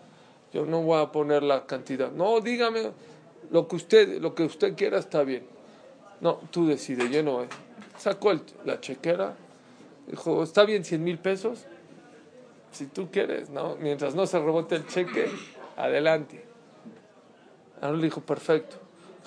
yo 0.54 0.66
no 0.66 0.82
voy 0.82 1.02
a 1.02 1.12
poner 1.12 1.44
la 1.44 1.66
cantidad. 1.66 2.12
No, 2.12 2.40
dígame, 2.40 2.92
lo 3.52 3.68
que 3.68 3.76
usted, 3.76 4.22
lo 4.22 4.34
que 4.34 4.44
usted 4.44 4.76
quiera 4.76 4.98
está 4.98 5.24
bien. 5.24 5.44
No, 6.22 6.40
tú 6.52 6.68
decides, 6.68 7.10
yo 7.12 7.22
no. 7.22 7.44
eh. 7.44 7.48
Sacó 7.98 8.32
el- 8.32 8.42
la 8.66 8.80
chequera, 8.80 9.36
dijo, 10.08 10.42
está 10.44 10.64
bien 10.64 10.84
100 10.86 11.04
mil 11.04 11.20
pesos. 11.20 11.66
Si 12.72 12.88
tú 12.88 13.10
quieres, 13.12 13.50
¿no? 13.50 13.76
Mientras 13.76 14.16
no 14.16 14.26
se 14.26 14.40
rebote 14.40 14.76
el 14.78 14.88
cheque, 14.88 15.28
adelante. 15.78 16.44
Ahora 17.82 17.98
le 17.98 18.04
dijo, 18.06 18.22
perfecto. 18.22 18.78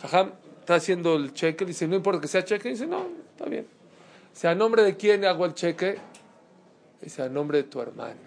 Jajam 0.00 0.32
está 0.60 0.76
haciendo 0.76 1.14
el 1.16 1.32
cheque, 1.34 1.64
dice, 1.64 1.86
no 1.86 1.94
importa 1.96 2.20
que 2.20 2.28
sea 2.28 2.44
cheque, 2.44 2.70
dice, 2.70 2.86
no, 2.86 3.06
está 3.30 3.44
bien. 3.44 3.66
Dice, 4.36 4.48
¿a 4.48 4.54
nombre 4.54 4.82
de 4.82 4.98
quién 4.98 5.24
hago 5.24 5.46
el 5.46 5.54
cheque? 5.54 5.96
Dice, 7.00 7.22
a 7.22 7.28
nombre 7.30 7.56
de 7.56 7.64
tu 7.64 7.80
hermano. 7.80 8.20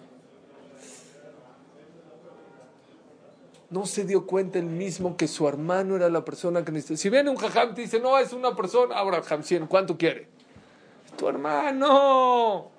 No 3.69 3.85
se 3.85 4.05
dio 4.05 4.25
cuenta 4.25 4.57
él 4.57 4.65
mismo 4.65 5.15
que 5.15 5.27
su 5.27 5.47
hermano 5.47 5.95
era 5.95 6.09
la 6.09 6.25
persona 6.25 6.65
que 6.65 6.71
necesitaba. 6.71 6.97
Si 6.97 7.09
viene 7.11 7.29
un 7.29 7.35
jajam 7.35 7.69
y 7.69 7.73
te 7.75 7.81
dice, 7.81 7.99
no, 7.99 8.17
es 8.17 8.33
una 8.33 8.55
persona, 8.55 8.95
ahora 8.95 9.21
100, 9.21 9.67
¿cuánto 9.67 9.99
quiere? 9.99 10.27
Tu 11.15 11.29
hermano. 11.29 12.71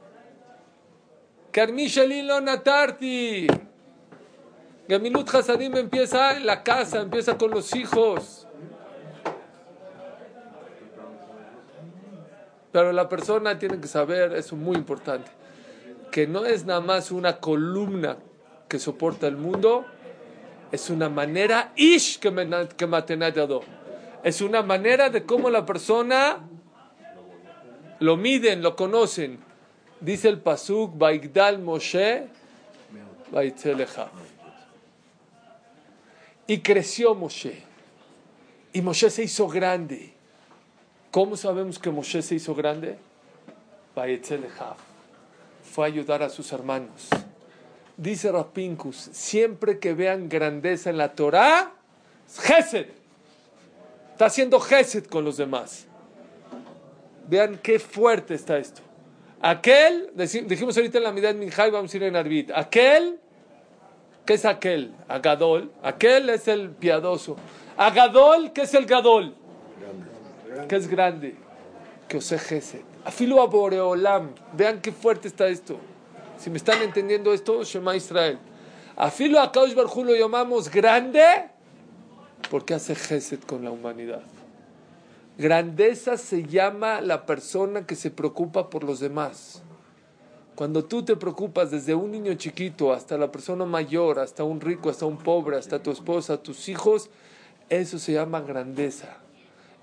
Carmishalilo 1.52 2.40
Natarti. 2.40 3.46
Gamilut 4.88 5.32
Hasadim 5.32 5.76
empieza 5.76 6.36
en 6.36 6.46
la 6.46 6.64
casa, 6.64 7.00
empieza 7.00 7.38
con 7.38 7.52
los 7.52 7.76
hijos. 7.76 8.39
Pero 12.72 12.92
la 12.92 13.08
persona 13.08 13.58
tiene 13.58 13.80
que 13.80 13.88
saber, 13.88 14.32
eso 14.34 14.54
es 14.54 14.60
muy 14.60 14.76
importante, 14.76 15.30
que 16.12 16.26
no 16.26 16.44
es 16.46 16.64
nada 16.64 16.80
más 16.80 17.10
una 17.10 17.38
columna 17.38 18.16
que 18.68 18.78
soporta 18.78 19.26
el 19.26 19.36
mundo, 19.36 19.84
es 20.70 20.88
una 20.90 21.08
manera, 21.08 21.72
ish 21.74 22.20
que 22.20 22.30
me- 22.30 22.68
que 22.68 22.86
matenadado. 22.86 23.62
Es 24.22 24.40
una 24.40 24.62
manera 24.62 25.10
de 25.10 25.24
cómo 25.24 25.50
la 25.50 25.66
persona 25.66 26.38
lo 27.98 28.16
miden, 28.16 28.62
lo 28.62 28.76
conocen. 28.76 29.38
Dice 30.00 30.28
el 30.28 30.38
pasuk, 30.38 30.96
Baigdal 30.96 31.58
Moshe. 31.58 32.28
Y 36.46 36.58
creció 36.60 37.14
Moshe. 37.14 37.62
Y 38.72 38.80
Moshe 38.82 39.10
se 39.10 39.24
hizo 39.24 39.48
grande. 39.48 40.14
¿Cómo 41.10 41.36
sabemos 41.36 41.78
que 41.78 41.90
Moshe 41.90 42.22
se 42.22 42.36
hizo 42.36 42.54
grande? 42.54 42.96
Fue 45.72 45.84
a 45.84 45.88
ayudar 45.88 46.22
a 46.22 46.28
sus 46.28 46.52
hermanos. 46.52 47.08
Dice 47.96 48.30
Rapinkus, 48.30 48.96
siempre 49.12 49.78
que 49.78 49.92
vean 49.92 50.28
grandeza 50.28 50.88
en 50.88 50.96
la 50.96 51.12
Torah, 51.12 51.72
Gesed. 52.38 52.86
Está 54.12 54.26
haciendo 54.26 54.60
Gesed 54.60 55.06
con 55.06 55.24
los 55.24 55.36
demás. 55.36 55.86
Vean 57.28 57.58
qué 57.60 57.78
fuerte 57.78 58.34
está 58.34 58.58
esto. 58.58 58.80
Aquel, 59.42 60.10
dijimos 60.14 60.76
ahorita 60.76 60.98
en 60.98 61.04
la 61.04 61.12
mitad 61.12 61.28
de 61.28 61.34
Minjai, 61.34 61.70
vamos 61.70 61.92
a 61.92 61.96
ir 61.96 62.04
en 62.04 62.14
Arbit. 62.14 62.50
Aquel, 62.54 63.18
¿qué 64.24 64.34
es 64.34 64.44
aquel? 64.44 64.94
Agadol. 65.08 65.72
Aquel 65.82 66.30
es 66.30 66.46
el 66.46 66.70
piadoso. 66.70 67.36
Agadol, 67.76 68.52
¿qué 68.52 68.62
es 68.62 68.74
el 68.74 68.86
Gadol? 68.86 69.34
Que 70.68 70.76
es 70.76 70.88
grande. 70.88 71.34
Que 72.08 72.18
ose 72.18 72.38
Gesed. 72.38 72.82
Afilo 73.04 73.42
a 73.42 73.46
Boreolam. 73.46 74.30
Vean 74.52 74.80
qué 74.80 74.92
fuerte 74.92 75.28
está 75.28 75.48
esto. 75.48 75.78
Si 76.38 76.50
me 76.50 76.56
están 76.56 76.82
entendiendo 76.82 77.32
esto, 77.32 77.62
Shema 77.64 77.96
Israel. 77.96 78.38
Afilo 78.96 79.40
a 79.40 79.50
Kaush 79.50 79.74
lo 79.74 80.14
llamamos 80.14 80.70
grande 80.70 81.24
porque 82.50 82.74
hace 82.74 82.94
Gesed 82.94 83.40
con 83.40 83.64
la 83.64 83.70
humanidad. 83.70 84.22
Grandeza 85.38 86.16
se 86.16 86.44
llama 86.44 87.00
la 87.00 87.24
persona 87.24 87.86
que 87.86 87.94
se 87.94 88.10
preocupa 88.10 88.68
por 88.68 88.84
los 88.84 89.00
demás. 89.00 89.62
Cuando 90.54 90.84
tú 90.84 91.02
te 91.02 91.16
preocupas 91.16 91.70
desde 91.70 91.94
un 91.94 92.10
niño 92.10 92.34
chiquito 92.34 92.92
hasta 92.92 93.16
la 93.16 93.32
persona 93.32 93.64
mayor, 93.64 94.18
hasta 94.18 94.44
un 94.44 94.60
rico, 94.60 94.90
hasta 94.90 95.06
un 95.06 95.16
pobre, 95.16 95.56
hasta 95.56 95.82
tu 95.82 95.90
esposa, 95.90 96.42
tus 96.42 96.68
hijos, 96.68 97.08
eso 97.70 97.98
se 97.98 98.12
llama 98.12 98.42
grandeza. 98.42 99.16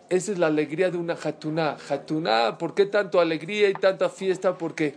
Esa 0.09 0.31
es 0.31 0.39
la 0.39 0.47
alegría 0.47 0.89
de 0.89 0.97
una 0.97 1.15
jatuná. 1.15 1.77
Jatuná, 1.77 2.57
¿por 2.57 2.73
qué 2.73 2.85
tanto 2.85 3.19
alegría 3.19 3.69
y 3.69 3.73
tanta 3.73 4.09
fiesta? 4.09 4.57
Porque 4.57 4.95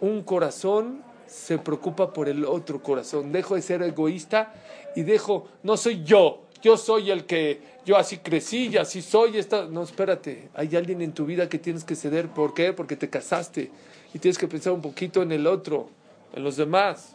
un 0.00 0.22
corazón 0.22 1.02
se 1.26 1.58
preocupa 1.58 2.12
por 2.12 2.28
el 2.28 2.44
otro 2.44 2.82
corazón. 2.82 3.32
Dejo 3.32 3.54
de 3.54 3.62
ser 3.62 3.82
egoísta 3.82 4.52
y 4.94 5.02
dejo, 5.02 5.48
no 5.62 5.76
soy 5.76 6.02
yo, 6.04 6.42
yo 6.62 6.76
soy 6.76 7.10
el 7.10 7.24
que, 7.24 7.62
yo 7.86 7.96
así 7.96 8.18
crecí 8.18 8.68
y 8.68 8.76
así 8.76 9.00
soy. 9.00 9.38
Esta... 9.38 9.64
No, 9.64 9.82
espérate, 9.82 10.50
hay 10.54 10.76
alguien 10.76 11.00
en 11.00 11.12
tu 11.12 11.24
vida 11.24 11.48
que 11.48 11.58
tienes 11.58 11.84
que 11.84 11.96
ceder. 11.96 12.28
¿Por 12.28 12.52
qué? 12.52 12.72
Porque 12.74 12.96
te 12.96 13.08
casaste 13.08 13.70
y 14.12 14.18
tienes 14.18 14.36
que 14.36 14.46
pensar 14.46 14.72
un 14.74 14.82
poquito 14.82 15.22
en 15.22 15.32
el 15.32 15.46
otro, 15.46 15.88
en 16.34 16.44
los 16.44 16.56
demás. 16.56 17.14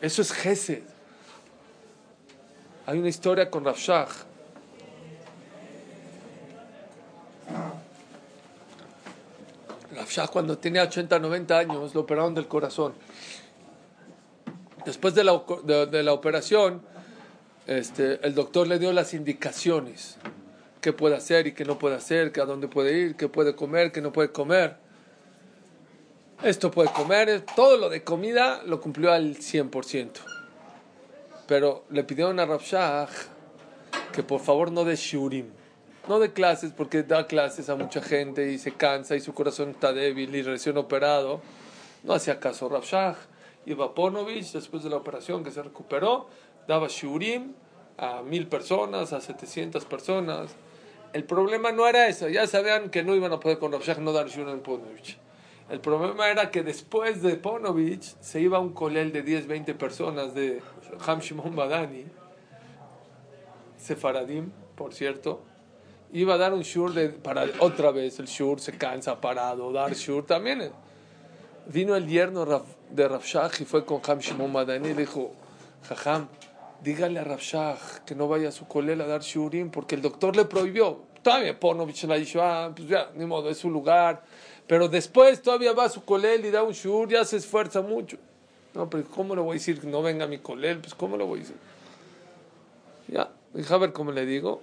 Eso 0.00 0.22
es 0.22 0.30
Gesed. 0.30 0.95
Hay 2.86 3.00
una 3.00 3.08
historia 3.08 3.50
con 3.50 3.64
Rafshah. 3.64 4.06
Rafshah 9.96 10.28
cuando 10.28 10.56
tenía 10.56 10.84
80, 10.84 11.18
90 11.18 11.58
años 11.58 11.94
lo 11.96 12.02
operaron 12.02 12.32
del 12.32 12.46
corazón. 12.46 12.94
Después 14.84 15.16
de 15.16 15.24
la, 15.24 15.42
de, 15.64 16.02
la 16.04 16.12
operación, 16.12 16.80
este, 17.66 18.24
el 18.24 18.36
doctor 18.36 18.68
le 18.68 18.78
dio 18.78 18.92
las 18.92 19.14
indicaciones, 19.14 20.16
qué 20.80 20.92
puede 20.92 21.16
hacer 21.16 21.48
y 21.48 21.54
qué 21.54 21.64
no 21.64 21.80
puede 21.80 21.96
hacer, 21.96 22.30
qué 22.30 22.40
a 22.40 22.44
dónde 22.44 22.68
puede 22.68 22.96
ir, 22.96 23.16
qué 23.16 23.28
puede 23.28 23.56
comer, 23.56 23.90
qué 23.90 24.00
no 24.00 24.12
puede 24.12 24.30
comer. 24.30 24.76
Esto 26.44 26.70
puede 26.70 26.92
comer, 26.92 27.44
todo 27.56 27.78
lo 27.78 27.88
de 27.88 28.04
comida 28.04 28.62
lo 28.64 28.80
cumplió 28.80 29.12
al 29.12 29.38
100%. 29.38 30.35
Pero 31.46 31.84
le 31.90 32.02
pidieron 32.02 32.40
a 32.40 32.46
Rafshah 32.46 33.08
que 34.12 34.22
por 34.22 34.40
favor 34.40 34.72
no 34.72 34.84
de 34.84 34.96
shurim, 34.96 35.50
no 36.08 36.18
de 36.18 36.32
clases, 36.32 36.72
porque 36.72 37.02
da 37.02 37.26
clases 37.26 37.68
a 37.68 37.76
mucha 37.76 38.00
gente 38.00 38.50
y 38.50 38.58
se 38.58 38.72
cansa 38.72 39.14
y 39.16 39.20
su 39.20 39.34
corazón 39.34 39.70
está 39.70 39.92
débil 39.92 40.34
y 40.34 40.42
recién 40.42 40.76
operado. 40.76 41.40
No 42.02 42.14
hacía 42.14 42.40
caso 42.40 42.68
Rafshah. 42.68 43.16
Iba 43.66 43.86
a 43.86 43.94
Ponovich 43.94 44.52
después 44.52 44.84
de 44.84 44.90
la 44.90 44.96
operación 44.96 45.42
que 45.42 45.50
se 45.50 45.62
recuperó, 45.62 46.28
daba 46.68 46.86
shurim 46.88 47.54
a 47.98 48.22
mil 48.22 48.46
personas, 48.46 49.12
a 49.12 49.20
700 49.20 49.84
personas. 49.84 50.54
El 51.12 51.24
problema 51.24 51.72
no 51.72 51.88
era 51.88 52.06
eso, 52.06 52.28
ya 52.28 52.46
sabían 52.46 52.90
que 52.90 53.02
no 53.02 53.14
iban 53.14 53.32
a 53.32 53.40
poder 53.40 53.58
con 53.58 53.72
Rafshah 53.72 54.00
no 54.00 54.12
dar 54.12 54.28
shurim 54.28 54.50
en 54.50 54.60
Ponovich. 54.60 55.18
El 55.68 55.80
problema 55.80 56.30
era 56.30 56.52
que 56.52 56.62
después 56.62 57.22
de 57.22 57.34
Ponovich 57.34 58.14
se 58.20 58.40
iba 58.40 58.60
un 58.60 58.72
colel 58.72 59.12
de 59.12 59.22
10, 59.22 59.48
20 59.48 59.74
personas 59.74 60.32
de 60.32 60.62
Ham 61.06 61.20
Shimon 61.20 61.54
Badani, 61.54 62.04
Sefaradim, 63.78 64.50
por 64.74 64.92
cierto, 64.94 65.42
iba 66.12 66.34
a 66.34 66.38
dar 66.38 66.52
un 66.52 66.62
shur 66.62 66.92
de, 66.92 67.10
para 67.10 67.46
otra 67.60 67.90
vez 67.90 68.18
el 68.18 68.26
shur 68.26 68.60
se 68.60 68.76
cansa 68.76 69.20
parado, 69.20 69.72
dar 69.72 69.94
shur 69.94 70.24
también. 70.24 70.70
Vino 71.66 71.96
el 71.96 72.06
yerno 72.06 72.46
de 72.90 73.08
Rafshah 73.08 73.50
y 73.60 73.64
fue 73.64 73.84
con 73.84 74.00
Ham 74.06 74.20
Shimon 74.20 74.52
Badani 74.52 74.90
y 74.90 74.94
dijo, 74.94 75.32
Jajam, 75.88 76.28
dígale 76.82 77.18
a 77.18 77.24
Rafshah 77.24 77.76
que 78.06 78.14
no 78.14 78.28
vaya 78.28 78.48
a 78.48 78.52
su 78.52 78.66
colel 78.66 79.00
a 79.00 79.06
dar 79.06 79.22
shurim 79.22 79.70
porque 79.70 79.94
el 79.94 80.02
doctor 80.02 80.36
le 80.36 80.44
prohibió. 80.44 81.00
Todavía 81.22 81.58
Ponovich 81.58 82.04
ah, 82.38 82.72
pues 82.74 82.88
ya, 82.88 83.10
ni 83.16 83.26
modo, 83.26 83.50
es 83.50 83.58
su 83.58 83.68
lugar. 83.68 84.22
Pero 84.68 84.88
después 84.88 85.42
todavía 85.42 85.72
va 85.72 85.84
a 85.84 85.88
su 85.88 86.04
colel 86.04 86.44
y 86.44 86.50
da 86.50 86.62
un 86.62 86.72
shur, 86.72 87.08
ya 87.08 87.24
se 87.24 87.36
esfuerza 87.38 87.82
mucho. 87.82 88.16
No, 88.76 88.90
pero 88.90 89.04
¿cómo 89.04 89.34
le 89.34 89.40
voy 89.40 89.52
a 89.52 89.54
decir 89.54 89.80
que 89.80 89.86
no 89.86 90.02
venga 90.02 90.26
mi 90.26 90.38
colel? 90.38 90.78
Pues 90.78 90.94
¿cómo 90.94 91.16
le 91.16 91.24
voy 91.24 91.38
a 91.38 91.42
decir? 91.42 91.56
Ya, 93.08 93.30
dije, 93.54 93.72
a 93.72 93.78
ver 93.78 93.92
cómo 93.92 94.12
le 94.12 94.26
digo. 94.26 94.60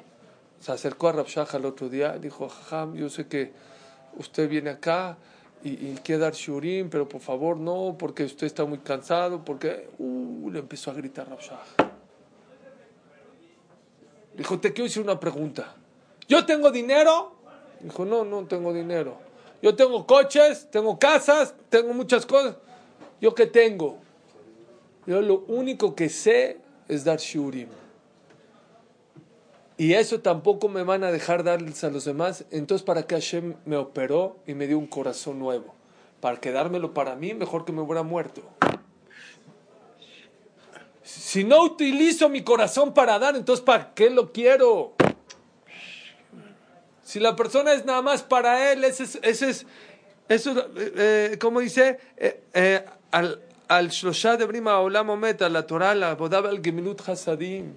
Se 0.60 0.72
acercó 0.72 1.10
a 1.10 1.14
Rabshah 1.14 1.48
el 1.54 1.66
otro 1.66 1.90
día, 1.90 2.18
dijo, 2.20 2.48
jajam, 2.48 2.96
yo 2.96 3.10
sé 3.10 3.28
que 3.28 3.52
usted 4.18 4.48
viene 4.48 4.70
acá 4.70 5.18
y, 5.64 5.72
y 5.72 6.00
quiere 6.04 6.22
dar 6.22 6.34
shurim, 6.34 6.90
pero 6.90 7.10
por 7.10 7.22
favor 7.22 7.58
no, 7.58 7.96
porque 7.98 8.24
usted 8.24 8.46
está 8.46 8.64
muy 8.66 8.78
cansado, 8.78 9.44
porque... 9.44 9.90
Uh, 9.98 10.34
le 10.52 10.60
empezó 10.60 10.92
a 10.92 10.94
gritar 10.94 11.28
Rabshah. 11.28 11.60
Dijo, 14.36 14.60
te 14.60 14.72
quiero 14.72 14.86
decir 14.88 15.02
una 15.02 15.20
pregunta. 15.20 15.76
¿Yo 16.28 16.46
tengo 16.46 16.70
dinero? 16.70 17.34
Dijo, 17.80 18.06
no, 18.06 18.24
no 18.24 18.46
tengo 18.46 18.72
dinero. 18.72 19.18
Yo 19.62 19.76
tengo 19.76 20.06
coches, 20.06 20.70
tengo 20.70 21.00
casas, 21.00 21.56
tengo 21.70 21.94
muchas 21.94 22.26
cosas. 22.26 22.56
¿Yo 23.20 23.34
qué 23.34 23.48
tengo? 23.48 24.03
Yo 25.06 25.22
lo 25.22 25.40
único 25.48 25.96
que 25.96 26.10
sé 26.10 26.58
es 26.88 27.04
dar 27.04 27.20
shurim. 27.20 27.68
Y 29.78 29.94
eso 29.94 30.22
tampoco 30.22 30.70
me 30.70 30.84
van 30.84 31.04
a 31.04 31.12
dejar 31.12 31.44
darles 31.44 31.84
a 31.84 31.90
los 31.90 32.06
demás. 32.06 32.46
Entonces, 32.52 32.86
¿para 32.86 33.04
qué 33.04 33.16
Hashem 33.16 33.56
me 33.66 33.76
operó 33.76 34.38
y 34.46 34.54
me 34.54 34.68
dio 34.68 34.78
un 34.78 34.88
corazón 34.88 35.40
nuevo? 35.40 35.74
Para 36.22 36.40
quedármelo 36.40 36.94
para 36.94 37.16
mí, 37.16 37.34
mejor 37.34 37.66
que 37.66 37.72
me 37.72 37.82
hubiera 37.82 38.04
muerto. 38.04 38.42
Si 41.02 41.44
no 41.44 41.64
utilizo 41.64 42.30
mi 42.30 42.44
corazón 42.44 42.94
para 42.94 43.20
dar, 43.20 43.36
entonces 43.36 43.66
¿para 43.66 43.94
qué 43.94 44.10
lo 44.10 44.32
quiero? 44.32 44.94
Si 47.04 47.20
la 47.20 47.36
persona 47.36 47.74
es 47.74 47.84
nada 47.84 48.02
más 48.02 48.24
para 48.24 48.72
él, 48.72 48.84
ese 48.86 49.04
es, 49.04 49.20
ese 49.22 49.50
es 49.50 49.66
eso, 50.30 50.56
eh, 50.76 51.38
como 51.40 51.60
dice, 51.60 52.00
eh, 52.18 52.44
eh, 52.54 52.86
al, 53.12 53.42
al 53.68 53.90
Shlosha 53.90 54.38
de 54.38 54.46
Brima 54.46 54.80
Olam 54.80 55.10
Omet, 55.10 55.42
a 55.42 55.50
la 55.50 55.66
Torah, 55.66 55.96
la 55.96 56.16
Bodab 56.16 56.46
al 56.46 56.62
Gemilut 56.62 57.02
Hasadim. 57.08 57.74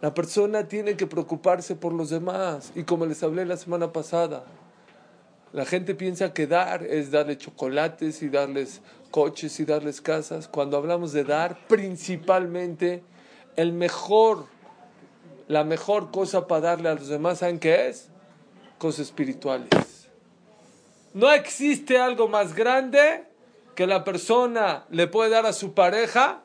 La 0.00 0.14
persona 0.14 0.68
tiene 0.68 0.96
que 0.96 1.06
preocuparse 1.06 1.74
por 1.74 1.92
los 1.92 2.10
demás. 2.10 2.72
Y 2.74 2.84
como 2.84 3.06
les 3.06 3.22
hablé 3.22 3.44
la 3.44 3.56
semana 3.56 3.92
pasada, 3.92 4.44
la 5.52 5.64
gente 5.64 5.94
piensa 5.94 6.32
que 6.32 6.46
dar 6.46 6.84
es 6.84 7.10
darle 7.10 7.36
chocolates 7.36 8.22
y 8.22 8.28
darles 8.28 8.80
coches 9.10 9.58
y 9.58 9.64
darles 9.64 10.00
casas. 10.00 10.46
Cuando 10.46 10.76
hablamos 10.76 11.12
de 11.12 11.24
dar, 11.24 11.66
principalmente 11.66 13.02
el 13.56 13.72
mejor, 13.72 14.46
la 15.48 15.64
mejor 15.64 16.10
cosa 16.10 16.46
para 16.46 16.60
darle 16.60 16.90
a 16.90 16.94
los 16.94 17.08
demás, 17.08 17.38
¿saben 17.38 17.58
qué 17.58 17.88
es? 17.88 18.08
Cosas 18.78 19.06
espirituales. 19.06 19.68
No 21.14 21.32
existe 21.32 21.98
algo 21.98 22.28
más 22.28 22.54
grande 22.54 23.24
que 23.78 23.86
la 23.86 24.02
persona 24.02 24.86
le 24.90 25.06
puede 25.06 25.30
dar 25.30 25.46
a 25.46 25.52
su 25.52 25.72
pareja 25.72 26.40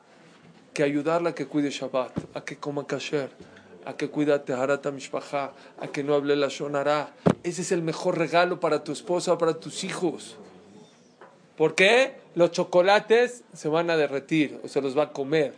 que 0.72 0.84
ayudarla 0.84 1.30
a 1.30 1.34
que 1.34 1.46
cuide 1.46 1.68
Shabbat, 1.68 2.12
a 2.32 2.44
que 2.44 2.58
coma 2.58 2.86
kasher, 2.86 3.28
a 3.84 3.96
que 3.96 4.08
cuide 4.08 4.38
Teharat 4.38 4.86
Mishpacha, 4.92 5.50
a 5.80 5.88
que 5.88 6.04
no 6.04 6.14
hable 6.14 6.36
la 6.36 6.46
Shonara. 6.46 7.12
Ese 7.42 7.62
es 7.62 7.72
el 7.72 7.82
mejor 7.82 8.18
regalo 8.18 8.60
para 8.60 8.84
tu 8.84 8.92
esposa, 8.92 9.36
para 9.36 9.54
tus 9.54 9.82
hijos. 9.82 10.36
¿Por 11.56 11.74
qué? 11.74 12.14
Los 12.36 12.52
chocolates 12.52 13.42
se 13.52 13.68
van 13.68 13.90
a 13.90 13.96
derretir 13.96 14.60
o 14.62 14.68
se 14.68 14.80
los 14.80 14.96
va 14.96 15.02
a 15.02 15.12
comer. 15.12 15.54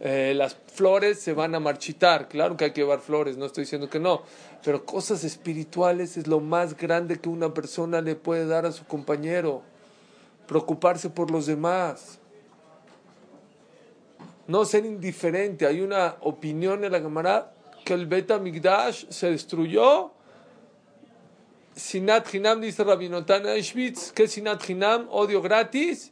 Eh, 0.00 0.32
las 0.34 0.56
flores 0.74 1.20
se 1.20 1.32
van 1.32 1.54
a 1.54 1.60
marchitar. 1.60 2.26
Claro 2.26 2.56
que 2.56 2.64
hay 2.64 2.70
que 2.72 2.80
llevar 2.80 2.98
flores, 2.98 3.36
no 3.36 3.46
estoy 3.46 3.62
diciendo 3.62 3.88
que 3.88 4.00
no. 4.00 4.22
Pero 4.64 4.84
cosas 4.84 5.22
espirituales 5.22 6.16
es 6.16 6.26
lo 6.26 6.40
más 6.40 6.76
grande 6.76 7.20
que 7.20 7.28
una 7.28 7.54
persona 7.54 8.00
le 8.00 8.16
puede 8.16 8.46
dar 8.48 8.66
a 8.66 8.72
su 8.72 8.84
compañero. 8.84 9.69
Preocuparse 10.50 11.08
por 11.08 11.30
los 11.30 11.46
demás. 11.46 12.18
No 14.48 14.64
ser 14.64 14.84
indiferente. 14.84 15.64
Hay 15.64 15.80
una 15.80 16.16
opinión 16.22 16.82
en 16.82 16.90
la 16.90 16.98
Gemara 16.98 17.52
que 17.84 17.94
el 17.94 18.06
Beta 18.06 18.36
Migdash 18.40 19.06
se 19.10 19.30
destruyó. 19.30 20.10
Sinat 21.76 22.34
Hinam, 22.34 22.60
dice 22.60 22.82
Rabinotan 22.82 23.46
Auschwitz. 23.46 24.10
¿Qué 24.10 24.24
es 24.24 24.32
Sinat 24.32 24.68
Hinam? 24.68 25.06
Odio 25.12 25.40
gratis. 25.40 26.10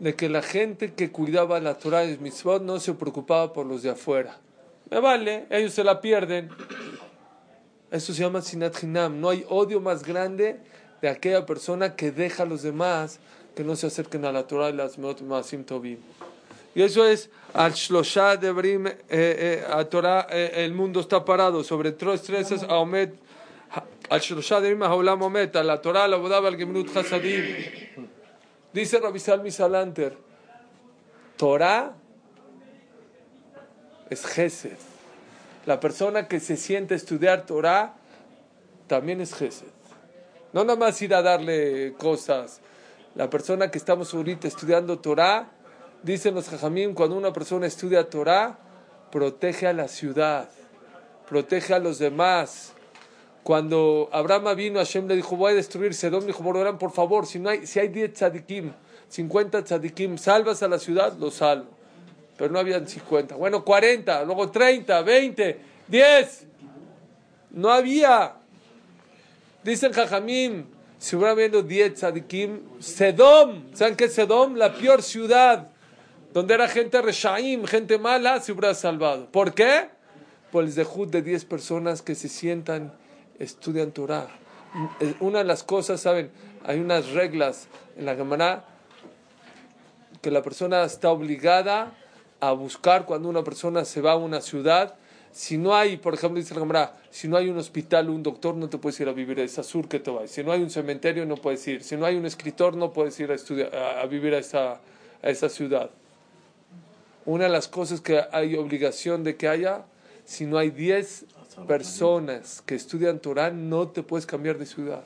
De 0.00 0.14
que 0.14 0.28
la 0.28 0.42
gente 0.42 0.92
que 0.92 1.10
cuidaba 1.10 1.58
la 1.58 1.78
Torah 1.78 2.04
y 2.04 2.18
mitzvot 2.18 2.62
no 2.62 2.78
se 2.78 2.92
preocupaba 2.92 3.54
por 3.54 3.64
los 3.64 3.82
de 3.82 3.88
afuera. 3.88 4.38
Me 4.90 5.00
vale, 5.00 5.46
ellos 5.48 5.72
se 5.72 5.82
la 5.82 6.02
pierden. 6.02 6.50
Eso 7.90 8.12
se 8.12 8.20
llama 8.20 8.42
Sinat 8.42 8.82
Hinam. 8.82 9.18
No 9.18 9.30
hay 9.30 9.46
odio 9.48 9.80
más 9.80 10.04
grande 10.04 10.60
de 11.00 11.08
aquella 11.08 11.46
persona 11.46 11.96
que 11.96 12.10
deja 12.10 12.42
a 12.42 12.46
los 12.46 12.60
demás 12.60 13.18
que 13.56 13.64
no 13.64 13.74
se 13.74 13.86
acerquen 13.86 14.26
a 14.26 14.32
la 14.32 14.46
Torah 14.46 14.68
y 14.68 14.74
las 14.74 14.98
Masim 14.98 15.64
Tovim. 15.64 15.98
Y 16.74 16.82
eso 16.82 17.06
es 17.06 17.30
al 17.54 17.72
Shlosha 17.72 18.36
de 18.36 18.52
Brim, 18.52 18.86
eh, 18.86 18.94
eh, 19.08 19.64
a 19.66 19.82
Torah, 19.86 20.26
eh, 20.30 20.52
el 20.56 20.74
mundo 20.74 21.00
está 21.00 21.24
parado 21.24 21.64
sobre 21.64 21.92
tres 21.92 22.20
treces, 22.20 22.62
a 22.62 22.76
Omed, 22.76 23.14
al 24.10 24.20
Shlosha 24.20 24.60
de 24.60 24.74
Brim, 24.74 24.82
a 24.82 24.94
Olam 24.94 25.22
Omed, 25.22 25.56
a 25.56 25.64
la 25.64 25.80
Torah, 25.80 26.06
la 26.06 26.18
Bodab, 26.18 26.44
al 26.44 26.56
Gemnut 26.58 26.94
Hasadim. 26.94 27.46
Dice 28.74 29.00
Rabbi 29.00 29.18
Salmi 29.18 29.48
Torah 31.38 31.94
es 34.10 34.26
Gesed. 34.26 34.76
La 35.64 35.80
persona 35.80 36.28
que 36.28 36.40
se 36.40 36.58
siente 36.58 36.92
a 36.92 36.98
estudiar 36.98 37.46
Torah 37.46 37.94
también 38.86 39.22
es 39.22 39.32
Gesed. 39.32 39.72
No 40.52 40.62
nada 40.62 40.78
más 40.78 41.00
ir 41.00 41.14
a 41.14 41.22
darle 41.22 41.94
cosas. 41.98 42.60
La 43.16 43.30
persona 43.30 43.70
que 43.70 43.78
estamos 43.78 44.12
ahorita 44.12 44.46
estudiando 44.46 44.98
Torah, 44.98 45.48
dicen 46.02 46.34
los 46.34 46.50
Jajamim, 46.50 46.92
cuando 46.92 47.16
una 47.16 47.32
persona 47.32 47.66
estudia 47.66 48.10
Torah, 48.10 48.58
protege 49.10 49.66
a 49.66 49.72
la 49.72 49.88
ciudad, 49.88 50.50
protege 51.26 51.72
a 51.72 51.78
los 51.78 51.98
demás. 51.98 52.74
Cuando 53.42 54.10
Abraham 54.12 54.54
vino, 54.54 54.80
Hashem 54.80 55.08
le 55.08 55.16
dijo, 55.16 55.34
voy 55.34 55.52
a 55.52 55.54
destruir 55.54 55.94
Sedom, 55.94 56.26
dijo, 56.26 56.42
Borolam, 56.42 56.76
por 56.76 56.92
favor, 56.92 57.26
si, 57.26 57.38
no 57.38 57.48
hay, 57.48 57.66
si 57.66 57.80
hay 57.80 57.88
10 57.88 58.12
tzadikim, 58.12 58.72
50 59.08 59.64
tzadikim, 59.64 60.18
salvas 60.18 60.62
a 60.62 60.68
la 60.68 60.78
ciudad, 60.78 61.14
lo 61.16 61.30
salvo. 61.30 61.70
Pero 62.36 62.52
no 62.52 62.58
habían 62.58 62.86
50. 62.86 63.36
Bueno, 63.36 63.64
40, 63.64 64.24
luego 64.24 64.50
30, 64.50 65.00
20, 65.00 65.60
10. 65.88 66.46
No 67.52 67.70
había. 67.70 68.34
Dicen 69.64 69.90
Jajamim, 69.94 70.75
si 70.98 71.16
hubiera 71.16 71.32
habido 71.32 71.62
10 71.62 71.94
tzadikim, 71.94 72.60
Sedom, 72.80 73.74
¿saben 73.74 73.96
qué 73.96 74.04
es 74.04 74.14
Sedom? 74.14 74.54
La 74.54 74.74
peor 74.74 75.02
ciudad, 75.02 75.68
donde 76.32 76.54
era 76.54 76.68
gente 76.68 77.00
reshaim, 77.02 77.64
gente 77.66 77.98
mala, 77.98 78.40
se 78.40 78.52
hubiera 78.52 78.74
salvado. 78.74 79.26
¿Por 79.30 79.54
qué? 79.54 79.88
Por 80.50 80.64
el 80.64 80.72
zehut 80.72 81.10
de 81.10 81.22
10 81.22 81.44
personas 81.44 82.02
que 82.02 82.14
se 82.14 82.28
sientan, 82.28 82.92
estudian 83.38 83.92
Torah. 83.92 84.28
Una 85.20 85.38
de 85.38 85.44
las 85.44 85.62
cosas, 85.62 86.00
¿saben? 86.00 86.30
Hay 86.64 86.80
unas 86.80 87.10
reglas 87.10 87.68
en 87.96 88.06
la 88.06 88.14
Gemara 88.14 88.64
que 90.20 90.30
la 90.30 90.42
persona 90.42 90.82
está 90.84 91.10
obligada 91.10 91.92
a 92.40 92.52
buscar 92.52 93.06
cuando 93.06 93.28
una 93.28 93.44
persona 93.44 93.84
se 93.84 94.00
va 94.00 94.12
a 94.12 94.16
una 94.16 94.40
ciudad. 94.40 94.96
Si 95.36 95.58
no 95.58 95.76
hay, 95.76 95.98
por 95.98 96.14
ejemplo, 96.14 96.40
dice 96.40 96.54
la 96.54 96.60
Gemara, 96.60 96.96
si 97.10 97.28
no 97.28 97.36
hay 97.36 97.50
un 97.50 97.58
hospital, 97.58 98.08
un 98.08 98.22
doctor, 98.22 98.54
no 98.54 98.70
te 98.70 98.78
puedes 98.78 98.98
ir 99.00 99.08
a 99.10 99.12
vivir 99.12 99.38
a 99.38 99.42
esa 99.42 99.62
sur 99.62 99.86
que 99.86 100.00
te 100.00 100.10
vas. 100.10 100.30
Si 100.30 100.42
no 100.42 100.50
hay 100.50 100.62
un 100.62 100.70
cementerio, 100.70 101.26
no 101.26 101.36
puedes 101.36 101.68
ir. 101.68 101.84
Si 101.84 101.94
no 101.94 102.06
hay 102.06 102.16
un 102.16 102.24
escritor, 102.24 102.74
no 102.74 102.94
puedes 102.94 103.20
ir 103.20 103.30
a, 103.30 103.34
estudiar, 103.34 103.76
a, 103.76 104.06
vivir 104.06 104.32
a 104.32 104.38
esa, 104.38 104.80
a 105.22 105.28
esa 105.28 105.50
ciudad. 105.50 105.90
Una 107.26 107.44
de 107.44 107.50
las 107.50 107.68
cosas 107.68 108.00
que 108.00 108.24
hay 108.32 108.56
obligación 108.56 109.24
de 109.24 109.36
que 109.36 109.46
haya, 109.46 109.84
si 110.24 110.46
no 110.46 110.56
hay 110.56 110.70
10 110.70 111.26
personas 111.68 112.62
que 112.64 112.74
estudian 112.74 113.18
Torah, 113.18 113.50
no 113.50 113.88
te 113.88 114.02
puedes 114.02 114.24
cambiar 114.24 114.56
de 114.56 114.64
ciudad. 114.64 115.04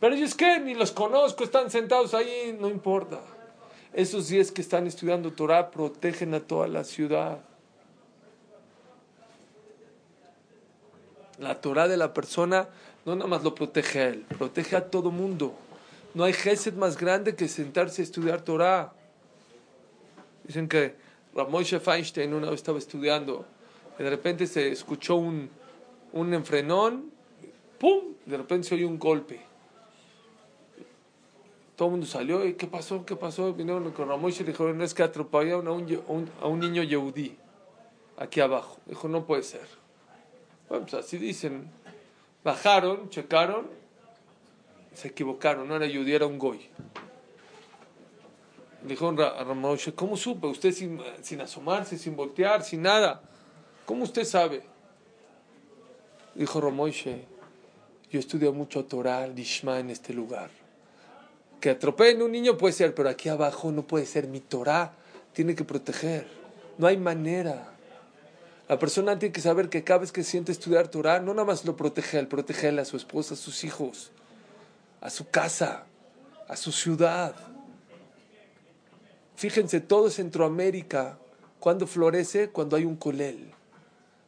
Pero 0.00 0.12
ellos 0.12 0.34
que 0.34 0.58
ni 0.58 0.74
los 0.74 0.90
conozco, 0.90 1.44
están 1.44 1.70
sentados 1.70 2.14
ahí, 2.14 2.58
no 2.60 2.68
importa. 2.68 3.20
Esos 3.92 4.26
10 4.26 4.50
que 4.50 4.60
están 4.60 4.88
estudiando 4.88 5.32
Torah 5.32 5.70
protegen 5.70 6.34
a 6.34 6.40
toda 6.40 6.66
la 6.66 6.82
ciudad. 6.82 7.38
La 11.38 11.60
Torah 11.60 11.88
de 11.88 11.96
la 11.96 12.12
persona 12.12 12.68
no 13.04 13.14
nada 13.14 13.28
más 13.28 13.42
lo 13.42 13.54
protege 13.54 14.00
a 14.00 14.08
él, 14.08 14.26
protege 14.36 14.76
a 14.76 14.90
todo 14.90 15.10
mundo. 15.10 15.54
No 16.14 16.24
hay 16.24 16.32
gesed 16.32 16.74
más 16.74 16.98
grande 16.98 17.34
que 17.34 17.48
sentarse 17.48 18.02
a 18.02 18.04
estudiar 18.04 18.42
Torah. 18.42 18.92
Dicen 20.44 20.68
que 20.68 20.96
Ramoshe 21.34 21.78
Feinstein 21.80 22.34
una 22.34 22.50
vez 22.50 22.60
estaba 22.60 22.78
estudiando 22.78 23.44
y 23.98 24.02
de 24.02 24.10
repente 24.10 24.46
se 24.46 24.70
escuchó 24.70 25.16
un, 25.16 25.48
un 26.12 26.34
enfrenón, 26.34 27.10
¡pum! 27.78 28.14
De 28.26 28.36
repente 28.36 28.68
se 28.68 28.74
oyó 28.74 28.88
un 28.88 28.98
golpe. 28.98 29.40
Todo 31.76 31.88
el 31.88 31.92
mundo 31.92 32.06
salió 32.06 32.44
y 32.44 32.54
¿qué 32.54 32.66
pasó? 32.66 33.06
¿Qué 33.06 33.14
pasó? 33.14 33.52
Vinieron 33.54 33.92
con 33.92 34.08
Ramoshe 34.08 34.42
y 34.42 34.46
le 34.46 34.52
dijeron, 34.52 34.76
no 34.76 34.84
es 34.84 34.92
que 34.94 35.04
atropellaron 35.04 35.68
a 35.68 35.70
un, 35.70 36.02
un, 36.08 36.30
a 36.40 36.48
un 36.48 36.58
niño 36.58 36.82
yehudí 36.82 37.36
aquí 38.16 38.40
abajo. 38.40 38.78
Dijo, 38.86 39.06
no 39.06 39.24
puede 39.24 39.44
ser. 39.44 39.66
Bueno, 40.68 40.86
pues 40.86 40.94
así 40.94 41.18
dicen. 41.18 41.70
Bajaron, 42.44 43.10
checaron, 43.10 43.66
se 44.94 45.08
equivocaron, 45.08 45.68
no 45.68 45.76
era 45.76 45.86
yehudí, 45.86 46.14
era 46.14 46.26
un 46.26 46.38
goy. 46.38 46.68
Dijo 48.82 49.10
Ramoshe, 49.10 49.92
¿cómo 49.92 50.16
supe? 50.16 50.46
Usted 50.46 50.72
sin, 50.72 51.40
asomarse, 51.40 51.98
sin 51.98 52.14
voltear, 52.14 52.62
sin 52.62 52.82
nada. 52.82 53.20
¿Cómo 53.84 54.04
usted 54.04 54.24
sabe? 54.24 54.62
Dijo 56.34 56.60
Ramoshe, 56.60 57.24
yo 58.10 58.20
estudio 58.20 58.52
mucho 58.52 58.84
Torah, 58.84 59.26
Lishma 59.26 59.80
en 59.80 59.90
este 59.90 60.14
lugar. 60.14 60.50
Que 61.60 61.70
atropellen 61.70 62.22
un 62.22 62.30
niño 62.30 62.56
puede 62.56 62.72
ser, 62.72 62.94
pero 62.94 63.08
aquí 63.08 63.28
abajo 63.28 63.72
no 63.72 63.82
puede 63.82 64.06
ser. 64.06 64.28
Mi 64.28 64.40
Torah 64.40 64.92
tiene 65.32 65.56
que 65.56 65.64
proteger. 65.64 66.28
No 66.78 66.86
hay 66.86 66.96
manera. 66.96 67.74
La 68.68 68.78
persona 68.78 69.18
tiene 69.18 69.32
que 69.32 69.40
saber 69.40 69.70
que 69.70 69.82
cada 69.82 70.00
vez 70.00 70.12
que 70.12 70.22
siente 70.22 70.52
estudiar 70.52 70.88
Torah, 70.88 71.20
no 71.20 71.32
nada 71.32 71.46
más 71.46 71.64
lo 71.64 71.74
protege 71.74 72.18
él, 72.18 72.28
protege 72.28 72.66
a 72.66 72.70
él, 72.70 72.78
a 72.78 72.84
su 72.84 72.98
esposa, 72.98 73.32
a 73.32 73.36
sus 73.36 73.64
hijos, 73.64 74.10
a 75.00 75.08
su 75.08 75.30
casa, 75.30 75.86
a 76.46 76.54
su 76.54 76.70
ciudad. 76.70 77.34
Fíjense, 79.36 79.80
todo 79.80 80.10
Centroamérica, 80.10 81.18
cuando 81.60 81.86
florece? 81.86 82.50
Cuando 82.50 82.76
hay 82.76 82.84
un 82.84 82.96
colel. 82.96 83.52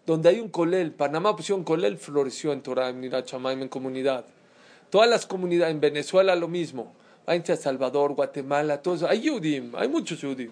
Donde 0.07 0.31
hay 0.31 0.41
un 0.41 0.49
colel, 0.49 0.93
Panamá 0.93 1.37
pusieron 1.37 1.63
colel, 1.63 1.99
floreció 1.99 2.55
en 2.55 2.63
Torah, 2.63 2.89
en 2.89 2.99
Mirachamaim, 2.99 3.61
en 3.61 3.69
comunidad. 3.69 4.25
Todas 4.89 5.09
las 5.09 5.27
comunidades, 5.27 5.75
en 5.75 5.81
Venezuela 5.81 6.35
lo 6.35 6.49
mismo. 6.49 6.95
Váyanse 7.27 7.53
a 7.53 7.57
Salvador, 7.57 8.15
Guatemala, 8.15 8.81
todo 8.81 8.95
eso. 8.95 9.09
Hay 9.09 9.21
Yudim, 9.21 9.75
hay 9.77 9.89
muchos 9.89 10.21
Yudim. 10.21 10.51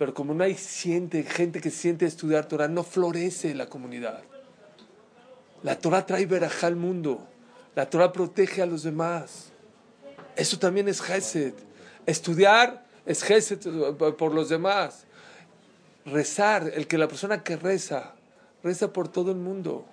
Pero 0.00 0.14
como 0.14 0.32
no 0.32 0.44
hay 0.44 0.54
siente, 0.54 1.22
gente 1.24 1.60
que 1.60 1.68
siente 1.68 2.06
estudiar 2.06 2.46
Torah, 2.46 2.68
no 2.68 2.84
florece 2.84 3.54
la 3.54 3.66
comunidad. 3.66 4.22
La 5.62 5.78
Torah 5.78 6.06
trae 6.06 6.24
verajá 6.24 6.68
al 6.68 6.76
mundo. 6.76 7.28
La 7.74 7.90
Torah 7.90 8.10
protege 8.10 8.62
a 8.62 8.66
los 8.66 8.82
demás. 8.82 9.52
Eso 10.36 10.58
también 10.58 10.88
es 10.88 11.02
Gesed. 11.02 11.52
Estudiar 12.06 12.86
es 13.04 13.22
Gesed 13.22 13.58
por 14.16 14.32
los 14.32 14.48
demás. 14.48 15.04
Rezar, 16.06 16.72
el 16.74 16.86
que 16.86 16.96
la 16.96 17.06
persona 17.06 17.44
que 17.44 17.56
reza, 17.56 18.14
reza 18.64 18.94
por 18.94 19.08
todo 19.08 19.32
el 19.32 19.36
mundo. 19.36 19.84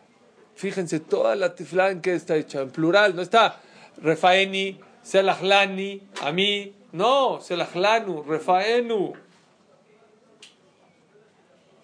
Fíjense, 0.55 1.01
toda 1.01 1.35
la 1.35 1.53
tiflá 1.53 1.91
en 1.91 1.99
que 1.99 2.13
está 2.13 2.37
hecha, 2.37 2.61
en 2.61 2.69
plural, 2.69 3.13
no 3.13 3.23
está 3.23 3.59
Refaeni, 4.01 4.79
Selahlani, 5.03 6.01
a 6.21 6.31
mí, 6.31 6.73
no, 6.93 7.41
Selahlanu, 7.41 8.23
Refaenu. 8.23 9.26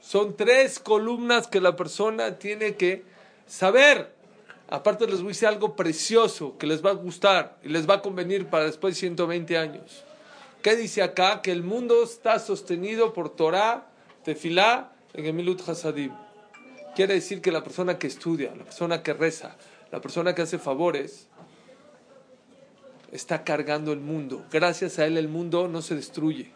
Son 0.04 0.36
tres 0.36 0.80
columnas 0.80 1.48
que 1.48 1.62
la 1.62 1.78
persona 1.78 2.38
tiene 2.38 2.76
que 2.76 3.06
saber. 3.48 4.14
Aparte 4.70 5.08
les 5.08 5.20
voy 5.22 5.28
a 5.28 5.30
decir 5.30 5.48
algo 5.48 5.78
precioso 5.78 6.58
que 6.58 6.68
les 6.68 6.86
va 6.86 6.90
a 6.90 6.94
gustar 6.94 7.58
y 7.64 7.70
les 7.70 7.90
va 7.90 7.96
a 7.96 8.02
convenir 8.02 8.48
para 8.48 8.66
después 8.66 8.96
de 8.96 9.00
120 9.00 9.58
años. 9.58 10.04
¿Qué 10.62 10.76
dice 10.76 11.04
acá? 11.04 11.42
Que 11.42 11.54
el 11.54 11.64
mundo 11.64 12.04
está 12.04 12.40
sostenido 12.40 13.14
por 13.14 13.30
Torah, 13.30 13.88
Tefilá, 14.26 14.92
Gemilut 15.16 15.68
Hasadim. 15.68 16.12
Quiere 16.98 17.14
decir 17.14 17.42
que 17.42 17.54
la 17.54 17.64
persona 17.64 17.98
que 17.98 18.08
estudia, 18.08 18.54
la 18.56 18.66
persona 18.66 19.02
que 19.04 19.14
reza, 19.14 19.56
la 19.90 20.02
persona 20.02 20.36
que 20.36 20.42
hace 20.42 20.60
favores, 20.60 21.28
está 23.14 23.46
cargando 23.46 23.94
el 23.94 24.02
mundo. 24.02 24.46
Gracias 24.52 25.00
a 25.00 25.06
él 25.06 25.18
el 25.18 25.30
mundo 25.30 25.70
no 25.70 25.82
se 25.82 25.96
destruye. 25.96 26.52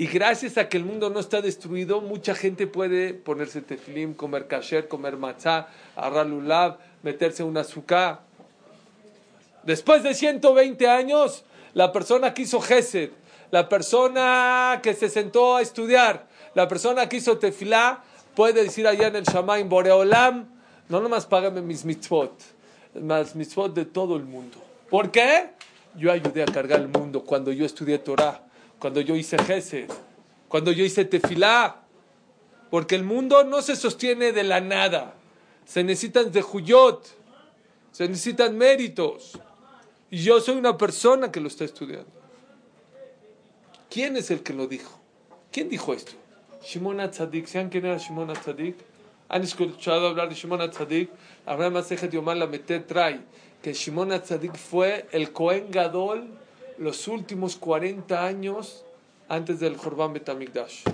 Y 0.00 0.06
gracias 0.06 0.56
a 0.56 0.66
que 0.66 0.78
el 0.78 0.86
mundo 0.86 1.10
no 1.10 1.20
está 1.20 1.42
destruido, 1.42 2.00
mucha 2.00 2.34
gente 2.34 2.66
puede 2.66 3.12
ponerse 3.12 3.60
tefilim, 3.60 4.14
comer 4.14 4.46
kasher, 4.46 4.88
comer 4.88 5.18
matzah, 5.18 5.68
agarrar 5.94 6.24
lulav, 6.24 6.78
meterse 7.02 7.42
un 7.42 7.58
azúcar. 7.58 8.20
Después 9.62 10.02
de 10.02 10.14
120 10.14 10.88
años, 10.88 11.44
la 11.74 11.92
persona 11.92 12.32
que 12.32 12.40
hizo 12.40 12.62
gesed, 12.62 13.10
la 13.50 13.68
persona 13.68 14.80
que 14.82 14.94
se 14.94 15.10
sentó 15.10 15.56
a 15.56 15.60
estudiar, 15.60 16.26
la 16.54 16.66
persona 16.66 17.06
que 17.06 17.18
hizo 17.18 17.36
tefilá, 17.36 18.02
puede 18.34 18.62
decir 18.64 18.86
allá 18.86 19.08
en 19.08 19.16
el 19.16 19.24
Shamaim 19.24 19.68
Boreolam, 19.68 20.48
no 20.88 21.00
nomás 21.02 21.26
págame 21.26 21.60
mis 21.60 21.84
mitzvot, 21.84 22.32
las 22.94 23.36
mitzvot 23.36 23.74
de 23.74 23.84
todo 23.84 24.16
el 24.16 24.24
mundo. 24.24 24.56
¿Por 24.88 25.10
qué? 25.10 25.50
Yo 25.94 26.10
ayudé 26.10 26.42
a 26.42 26.46
cargar 26.46 26.80
el 26.80 26.88
mundo 26.88 27.22
cuando 27.22 27.52
yo 27.52 27.66
estudié 27.66 27.98
Torah, 27.98 28.44
cuando 28.80 29.00
yo 29.00 29.14
hice 29.14 29.38
Gesed, 29.38 29.88
cuando 30.48 30.72
yo 30.72 30.84
hice 30.84 31.04
Tefilá. 31.04 31.76
Porque 32.70 32.94
el 32.94 33.02
mundo 33.04 33.44
no 33.44 33.62
se 33.62 33.76
sostiene 33.76 34.32
de 34.32 34.44
la 34.44 34.60
nada. 34.60 35.14
Se 35.66 35.82
necesitan 35.84 36.30
de 36.32 36.40
Juyot, 36.40 37.04
se 37.92 38.08
necesitan 38.08 38.56
méritos. 38.56 39.38
Y 40.10 40.22
yo 40.22 40.40
soy 40.40 40.56
una 40.56 40.76
persona 40.76 41.30
que 41.30 41.40
lo 41.40 41.48
está 41.48 41.64
estudiando. 41.64 42.10
¿Quién 43.88 44.16
es 44.16 44.30
el 44.30 44.42
que 44.42 44.52
lo 44.52 44.66
dijo? 44.66 44.98
¿Quién 45.50 45.68
dijo 45.68 45.92
esto? 45.92 46.12
Shimon 46.64 47.00
Atzadik. 47.00 47.46
¿Saben 47.46 47.68
quién 47.68 47.86
era 47.86 47.98
Shimon 47.98 48.30
Atzadik? 48.30 48.76
¿Han 49.28 49.42
escuchado 49.42 50.08
hablar 50.08 50.28
de 50.28 50.36
Shimon 50.36 50.60
Atzadik? 50.60 51.10
Abraham 51.46 51.74
Masejet 51.74 52.12
Yomar 52.12 52.36
la 52.36 52.46
Mete 52.46 52.80
trae 52.80 53.20
que 53.62 53.72
Shimon 53.72 54.12
Atzadik 54.12 54.56
fue 54.56 55.06
el 55.12 55.32
Cohen 55.32 55.70
Gadol 55.70 56.28
los 56.80 57.08
últimos 57.08 57.56
40 57.56 58.24
años 58.24 58.86
antes 59.28 59.60
del 59.60 59.76
Jorban 59.76 60.14
Betamigdash. 60.14 60.84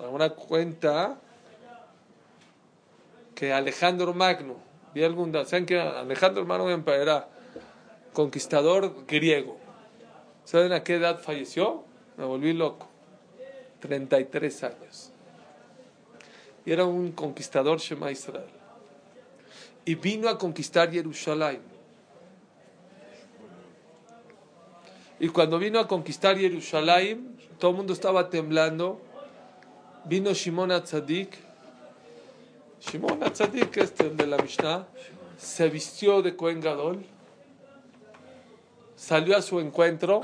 Ahora 0.00 0.30
cuenta 0.30 1.20
que 3.36 3.52
Alejandro 3.52 4.12
Magno, 4.12 4.56
¿saben 5.46 5.66
que 5.66 5.78
Alejandro 5.78 6.44
Magno 6.44 6.68
era 6.68 7.28
conquistador 8.12 9.06
griego? 9.06 9.56
¿Saben 10.44 10.72
a 10.72 10.82
qué 10.82 10.96
edad 10.96 11.20
falleció? 11.20 11.84
Me 12.16 12.24
volví 12.24 12.52
loco. 12.52 12.88
33 13.78 14.64
años. 14.64 15.12
y 16.66 16.72
era 16.72 16.84
un 16.84 17.12
conquistador 17.12 17.78
Shema 17.78 18.10
Israel. 18.10 18.50
Y 19.84 19.94
vino 19.94 20.28
a 20.28 20.36
conquistar 20.36 20.90
Jerusalén. 20.90 21.69
Y 25.20 25.28
cuando 25.28 25.58
vino 25.58 25.78
a 25.78 25.86
conquistar 25.86 26.38
Jerusalén, 26.38 27.36
todo 27.58 27.72
el 27.72 27.76
mundo 27.76 27.92
estaba 27.92 28.30
temblando. 28.30 29.02
Vino 30.06 30.32
Shimon 30.32 30.72
Atzadik. 30.72 31.36
Shimon 32.80 33.22
Atzadik, 33.22 33.76
este 33.76 34.08
de 34.08 34.26
la 34.26 34.38
Mishnah, 34.38 34.88
se 35.36 35.68
vistió 35.68 36.22
de 36.22 36.34
Cohen 36.34 36.62
Gadol, 36.62 37.04
salió 38.96 39.36
a 39.36 39.42
su 39.42 39.60
encuentro 39.60 40.22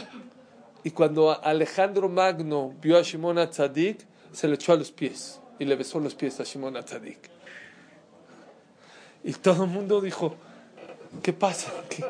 y 0.83 0.91
cuando 0.91 1.45
Alejandro 1.45 2.09
Magno 2.09 2.73
vio 2.81 2.97
a 2.97 3.03
Shimon 3.03 3.39
Atzadik, 3.39 3.99
se 4.33 4.49
le 4.49 4.55
echó 4.55 4.73
a 4.73 4.77
los 4.77 4.91
pies 4.91 5.41
y 5.59 5.67
le 5.67 5.77
besó 5.77 6.01
los 6.01 6.15
pies 6.15 6.41
a 6.41 6.45
Shimon 6.45 6.75
Atzadik. 6.79 7.19
Y 9.23 9.35
todo 9.35 9.65
el 9.65 9.71
mundo 9.71 10.01
dijo, 10.01 10.37
¿qué 11.23 11.35
pasa? 11.35 11.71
¿Qué? 11.91 12.03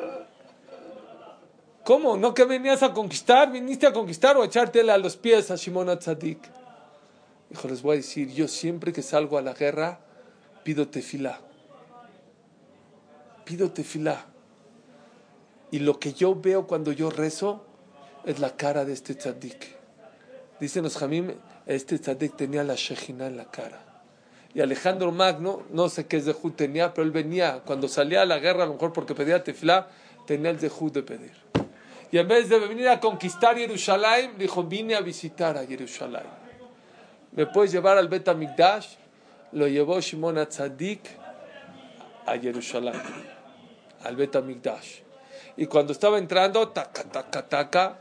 ¿Cómo? 1.86 2.16
¿No 2.16 2.34
que 2.34 2.44
venías 2.44 2.82
a 2.82 2.92
conquistar? 2.92 3.52
¿Viniste 3.52 3.86
a 3.86 3.92
conquistar 3.92 4.36
o 4.36 4.42
a 4.42 4.46
echártela 4.46 4.94
a 4.94 4.98
los 4.98 5.16
pies 5.16 5.52
a 5.52 5.54
Shimon 5.54 5.88
Atzadik? 5.88 6.40
Dijo, 7.48 7.68
les 7.68 7.80
voy 7.80 7.94
a 7.94 7.96
decir, 7.98 8.28
yo 8.34 8.48
siempre 8.48 8.92
que 8.92 9.02
salgo 9.02 9.38
a 9.38 9.40
la 9.40 9.52
guerra, 9.52 10.00
pido 10.64 10.88
tefilá. 10.88 11.38
Pido 13.44 13.70
tefilá. 13.70 14.26
Y 15.70 15.78
lo 15.78 16.00
que 16.00 16.12
yo 16.12 16.34
veo 16.34 16.66
cuando 16.66 16.90
yo 16.90 17.08
rezo 17.08 17.64
es 18.24 18.40
la 18.40 18.56
cara 18.56 18.84
de 18.84 18.92
este 18.92 19.14
tzadik. 19.14 19.76
Dicen 20.58 20.82
los 20.82 20.98
Jamim, 20.98 21.34
este 21.66 22.00
tzadik 22.00 22.34
tenía 22.36 22.64
la 22.64 22.74
shejina 22.74 23.28
en 23.28 23.36
la 23.36 23.44
cara. 23.44 23.80
Y 24.52 24.60
Alejandro 24.60 25.12
Magno, 25.12 25.62
no 25.70 25.88
sé 25.88 26.08
qué 26.08 26.20
zehut 26.20 26.56
tenía, 26.56 26.92
pero 26.92 27.04
él 27.04 27.12
venía, 27.12 27.62
cuando 27.64 27.86
salía 27.86 28.22
a 28.22 28.26
la 28.26 28.40
guerra, 28.40 28.64
a 28.64 28.66
lo 28.66 28.72
mejor 28.72 28.92
porque 28.92 29.14
pedía 29.14 29.44
tefilá, 29.44 29.88
tenía 30.26 30.50
el 30.50 30.58
zehut 30.58 30.92
de 30.92 31.04
pedir. 31.04 31.45
Y 32.10 32.18
en 32.18 32.28
vez 32.28 32.48
de 32.48 32.58
venir 32.58 32.88
a 32.88 33.00
conquistar 33.00 33.56
Jerusalén, 33.56 34.34
dijo, 34.38 34.62
vine 34.62 34.94
a 34.94 35.00
visitar 35.00 35.56
a 35.56 35.66
Jerusalén. 35.66 36.22
¿Me 37.32 37.46
puedes 37.46 37.72
llevar 37.72 37.98
al 37.98 38.08
Bet 38.08 38.28
Amikdash? 38.28 38.94
Lo 39.52 39.66
llevó 39.66 40.00
Shimon 40.00 40.38
Atzadik 40.38 41.00
a 42.24 42.38
Jerusalén, 42.38 43.00
al 44.04 44.16
Bet 44.16 44.36
Amikdash. 44.36 45.00
Y 45.56 45.66
cuando 45.66 45.92
estaba 45.92 46.18
entrando, 46.18 46.68
taca, 46.68 47.02
taca, 47.04 47.48
taca, 47.48 47.98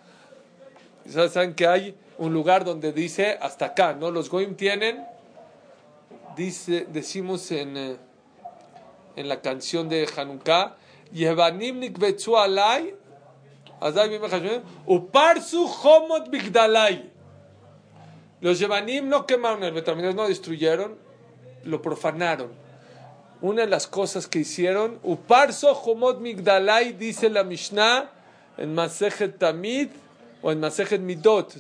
¿saben 1.08 1.54
que 1.56 1.68
hay 1.68 1.96
un 2.18 2.34
lugar 2.34 2.64
donde 2.64 2.92
dice 2.92 3.38
hasta 3.42 3.68
acá, 3.68 3.94
¿no? 3.94 4.12
Los 4.12 4.30
Goim 4.30 4.56
tienen, 4.56 5.06
dice, 6.36 6.86
decimos 6.90 7.52
en, 7.52 7.78
eh, 7.78 7.98
en 9.16 9.28
la 9.28 9.42
canción 9.42 9.90
de 9.90 10.08
Hanukkah, 10.16 10.76
Yevanim 11.12 11.80
nikbetzu 11.80 12.36
alay, 12.38 12.96
azay 13.86 14.20
uparsu 14.86 15.68
homot. 15.68 16.30
Los 18.42 18.60
Yevanim 18.60 19.08
no 19.08 19.26
quemaron 19.26 19.64
el 19.64 19.74
Betamigdash, 19.74 20.16
no 20.16 20.28
destruyeron, 20.28 20.98
lo 21.64 21.82
profanaron. 21.82 22.52
Una 23.42 23.62
de 23.62 23.68
las 23.68 23.88
cosas 23.88 24.28
que 24.28 24.40
hicieron, 24.40 25.00
uparso 25.04 25.72
homot 25.72 26.20
migdalay, 26.20 26.94
dice 26.94 27.30
la 27.30 27.44
Mishnah 27.44 28.12
en 28.58 28.74
Masejet 28.74 29.38
Tamid 29.38 29.90
o 30.42 30.52
en 30.52 30.60
Masejet 30.60 31.02
Midot, 31.02 31.56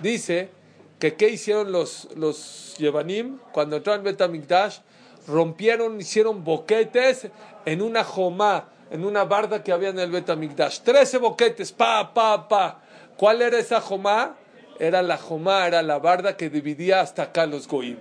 dice 0.00 0.50
que 0.98 1.14
qué 1.14 1.28
hicieron 1.28 1.72
los, 1.72 2.08
los 2.16 2.76
Yevanim 2.78 3.38
cuando 3.52 3.76
entraron 3.76 4.00
en 4.00 4.12
Betamigdash, 4.12 4.78
rompieron, 5.26 6.00
hicieron 6.00 6.44
boquetes 6.44 7.28
en 7.64 7.82
una 7.82 8.04
jomá, 8.04 8.68
en 8.92 9.06
una 9.06 9.24
barda 9.24 9.64
que 9.64 9.72
había 9.72 9.88
en 9.88 9.98
el 9.98 10.10
Betamigdash. 10.10 10.80
Trece 10.80 11.16
boquetes, 11.16 11.72
pa, 11.72 12.12
pa, 12.12 12.46
pa. 12.46 12.82
¿Cuál 13.16 13.40
era 13.40 13.58
esa 13.58 13.80
jomá? 13.80 14.36
Era 14.78 15.00
la 15.00 15.16
jomá, 15.16 15.66
era 15.66 15.82
la 15.82 15.98
barda 15.98 16.36
que 16.36 16.50
dividía 16.50 17.00
hasta 17.00 17.22
acá 17.22 17.46
los 17.46 17.66
goim. 17.66 17.96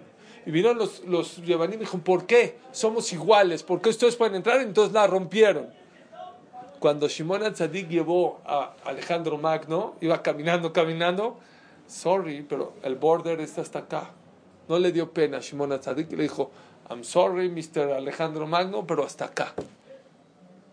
Y 0.46 0.52
vinieron 0.52 0.78
los, 0.78 1.00
los 1.06 1.38
Yevanim 1.38 1.76
y 1.76 1.86
dijeron, 1.86 2.02
¿por 2.02 2.26
qué? 2.26 2.58
Somos 2.74 3.14
iguales, 3.14 3.64
¿por 3.64 3.82
qué 3.82 3.90
ustedes 3.90 4.18
pueden 4.18 4.36
entrar? 4.36 4.60
Entonces 4.60 4.94
la 4.94 5.08
rompieron. 5.08 5.70
Cuando 6.80 7.08
Shimon 7.08 7.44
Atzadik 7.44 7.88
llevó 7.88 8.42
a 8.46 8.74
Alejandro 8.84 9.38
Magno, 9.38 9.96
iba 10.02 10.22
caminando, 10.22 10.74
caminando, 10.74 11.40
sorry, 11.88 12.42
pero 12.42 12.74
el 12.84 12.96
border 12.96 13.40
está 13.40 13.62
hasta 13.62 13.80
acá. 13.80 14.10
No 14.68 14.78
le 14.78 14.92
dio 14.92 15.12
pena 15.12 15.38
a 15.38 15.40
Shimon 15.40 15.72
Atzadik 15.72 16.12
le 16.12 16.24
dijo, 16.24 16.52
I'm 16.90 17.06
sorry, 17.06 17.50
Mr. 17.50 17.94
Alejandro 17.94 18.46
Magno, 18.46 18.86
pero 18.86 19.06
hasta 19.06 19.26
acá. 19.26 19.54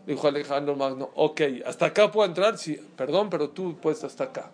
Dijo 0.09 0.27
Alejandro 0.27 0.75
Magno, 0.75 1.11
ok, 1.17 1.43
¿hasta 1.67 1.85
acá 1.85 2.11
puedo 2.11 2.27
entrar? 2.27 2.57
Sí, 2.57 2.81
perdón, 2.97 3.29
pero 3.29 3.51
tú 3.51 3.77
puedes 3.77 4.03
hasta 4.05 4.25
acá. 4.25 4.51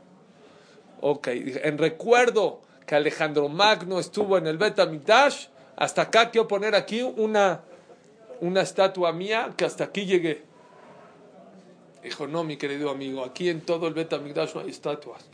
Ok, 1.01 1.29
en 1.29 1.79
recuerdo 1.79 2.61
que 2.85 2.97
Alejandro 2.97 3.49
Magno 3.49 4.01
estuvo 4.01 4.37
en 4.37 4.49
el 4.49 4.59
Betamigdash, 4.59 5.47
hasta 5.77 6.03
acá 6.03 6.33
quiero 6.33 6.49
poner 6.49 6.75
aquí 6.75 7.03
una, 7.03 7.61
una 8.41 8.63
estatua 8.63 9.13
mía 9.13 9.53
que 9.57 9.65
hasta 9.65 9.85
aquí 9.85 10.07
llegué. 10.07 10.43
Dijo, 12.03 12.27
no, 12.27 12.43
mi 12.43 12.57
querido 12.57 12.91
amigo, 12.91 13.23
aquí 13.23 13.49
en 13.49 13.61
todo 13.61 13.87
el 13.87 13.95
Betamigdash 13.95 14.57
no 14.57 14.63
hay 14.63 14.71
estatuas. 14.71 15.25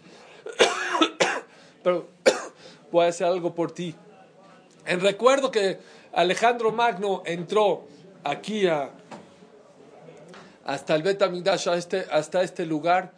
Pero 1.83 2.09
voy 2.93 3.07
a 3.07 3.09
hacer 3.09 3.27
algo 3.27 3.55
por 3.55 3.73
ti. 3.73 3.95
En 4.85 5.01
recuerdo 5.01 5.51
que 5.51 5.79
Alejandro 6.13 6.73
Magno 6.73 7.23
entró 7.25 7.87
aquí 8.23 8.67
a, 8.67 8.91
hasta 10.65 10.95
el 10.95 11.03
Betamigdash, 11.03 11.69
este, 11.69 12.07
hasta 12.11 12.43
este 12.43 12.67
lugar, 12.67 13.13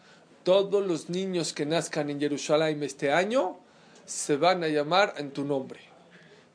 todos 0.45 0.85
los 0.87 1.09
niños 1.09 1.53
que 1.53 1.67
nazcan 1.67 2.11
en 2.11 2.21
Jerusalén 2.21 2.83
este 2.83 3.13
año 3.13 3.59
se 4.05 4.37
van 4.37 4.65
a 4.65 4.69
llamar 4.69 5.15
en 5.17 5.31
tu 5.31 5.45
nombre. 5.45 5.81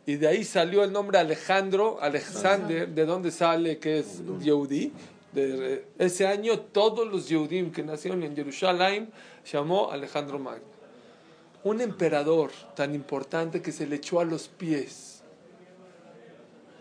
Y 0.05 0.15
de 0.15 0.27
ahí 0.27 0.43
salió 0.43 0.83
el 0.83 0.91
nombre 0.91 1.17
Alejandro, 1.17 1.99
Alexander, 2.01 2.87
de 2.87 3.05
donde 3.05 3.31
sale 3.31 3.77
que 3.77 3.99
es 3.99 4.21
Yehudi. 4.41 4.93
Ese 5.99 6.25
año 6.25 6.59
todos 6.59 7.07
los 7.07 7.27
Yehudim 7.27 7.71
que 7.71 7.83
nacieron 7.83 8.23
en 8.23 8.35
Jerusalén 8.35 9.11
llamó 9.51 9.91
Alejandro 9.91 10.39
Magno. 10.39 10.65
Un 11.63 11.81
emperador 11.81 12.51
tan 12.75 12.95
importante 12.95 13.61
que 13.61 13.73
se 13.73 13.85
le 13.85 13.97
echó 13.97 14.21
a 14.21 14.25
los 14.25 14.47
pies 14.47 15.23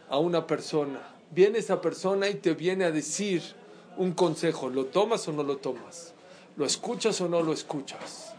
a 0.09 0.19
una 0.19 0.47
persona. 0.47 1.01
Viene 1.33 1.59
esa 1.59 1.81
persona 1.81 2.29
y 2.29 2.35
te 2.35 2.55
viene 2.55 2.85
a 2.85 2.92
decir 2.92 3.42
un 3.96 4.12
consejo. 4.12 4.68
¿Lo 4.68 4.87
tomas 4.87 5.26
o 5.28 5.32
no 5.32 5.42
lo 5.42 5.59
tomas? 5.59 6.14
¿Lo 6.56 6.64
escuchas 6.64 7.20
o 7.20 7.28
no 7.28 7.42
lo 7.42 7.52
escuchas? 7.52 8.35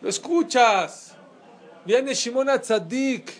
¡Lo 0.00 0.08
escuchas! 0.08 1.14
Viene 1.84 2.14
Shimon 2.14 2.48
Atzadik, 2.48 3.32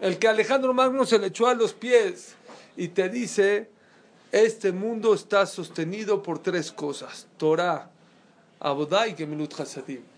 el 0.00 0.18
que 0.18 0.28
Alejandro 0.28 0.72
Magno 0.72 1.04
se 1.04 1.18
le 1.18 1.28
echó 1.28 1.48
a 1.48 1.54
los 1.54 1.72
pies 1.72 2.36
y 2.76 2.88
te 2.88 3.08
dice, 3.08 3.70
este 4.30 4.70
mundo 4.72 5.14
está 5.14 5.46
sostenido 5.46 6.22
por 6.22 6.38
tres 6.38 6.70
cosas, 6.70 7.26
Torah, 7.36 7.90
Abodá 8.60 9.08
y 9.08 9.14
Gemilut 9.14 9.58
Hasadim. 9.58 10.13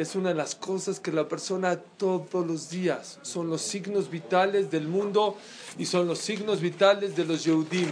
Es 0.00 0.16
una 0.16 0.30
de 0.30 0.34
las 0.34 0.54
cosas 0.54 0.98
que 0.98 1.12
la 1.12 1.28
persona 1.28 1.76
todos 1.76 2.46
los 2.46 2.70
días 2.70 3.18
son 3.20 3.50
los 3.50 3.60
signos 3.60 4.08
vitales 4.08 4.70
del 4.70 4.88
mundo 4.88 5.36
y 5.76 5.84
son 5.84 6.08
los 6.08 6.20
signos 6.20 6.62
vitales 6.62 7.16
de 7.16 7.26
los 7.26 7.44
Yehudim. 7.44 7.90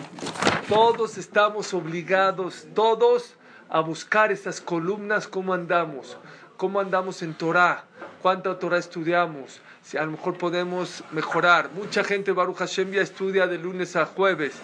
Todos 0.71 1.19
estamos 1.19 1.75
obligados, 1.75 2.67
todos, 2.75 3.35
a 3.69 3.81
buscar 3.81 4.33
esas 4.33 4.63
columnas, 4.63 5.29
cómo 5.29 5.53
andamos, 5.53 6.17
cómo 6.57 6.81
andamos 6.81 7.21
en 7.21 7.35
Torah, 7.35 7.85
cuánta 8.23 8.59
Torah 8.59 8.79
estudiamos, 8.79 9.61
si 9.83 9.99
a 9.99 10.05
lo 10.07 10.13
mejor 10.13 10.39
podemos 10.39 11.05
mejorar. 11.13 11.71
Mucha 11.75 12.03
gente, 12.05 12.33
Baruch 12.33 12.57
Hashem, 12.57 12.91
ya 12.91 13.03
estudia 13.03 13.47
de 13.47 13.59
lunes 13.59 13.97
a 13.97 14.07
jueves, 14.07 14.55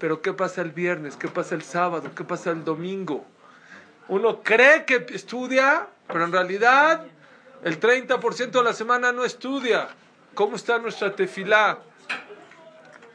pero 0.00 0.20
¿qué 0.20 0.32
pasa 0.32 0.62
el 0.62 0.72
viernes? 0.72 1.16
¿Qué 1.16 1.28
pasa 1.28 1.54
el 1.54 1.62
sábado? 1.62 2.10
¿Qué 2.16 2.24
pasa 2.24 2.50
el 2.50 2.64
domingo? 2.64 3.24
Uno 4.08 4.42
cree 4.42 4.84
que 4.84 5.06
estudia, 5.10 5.86
pero 6.08 6.24
en 6.24 6.32
realidad 6.32 7.04
el 7.62 7.78
30% 7.78 8.50
de 8.50 8.62
la 8.62 8.72
semana 8.72 9.12
no 9.12 9.24
estudia. 9.24 9.88
¿Cómo 10.34 10.56
está 10.56 10.78
nuestra 10.78 11.14
tefilá? 11.14 11.78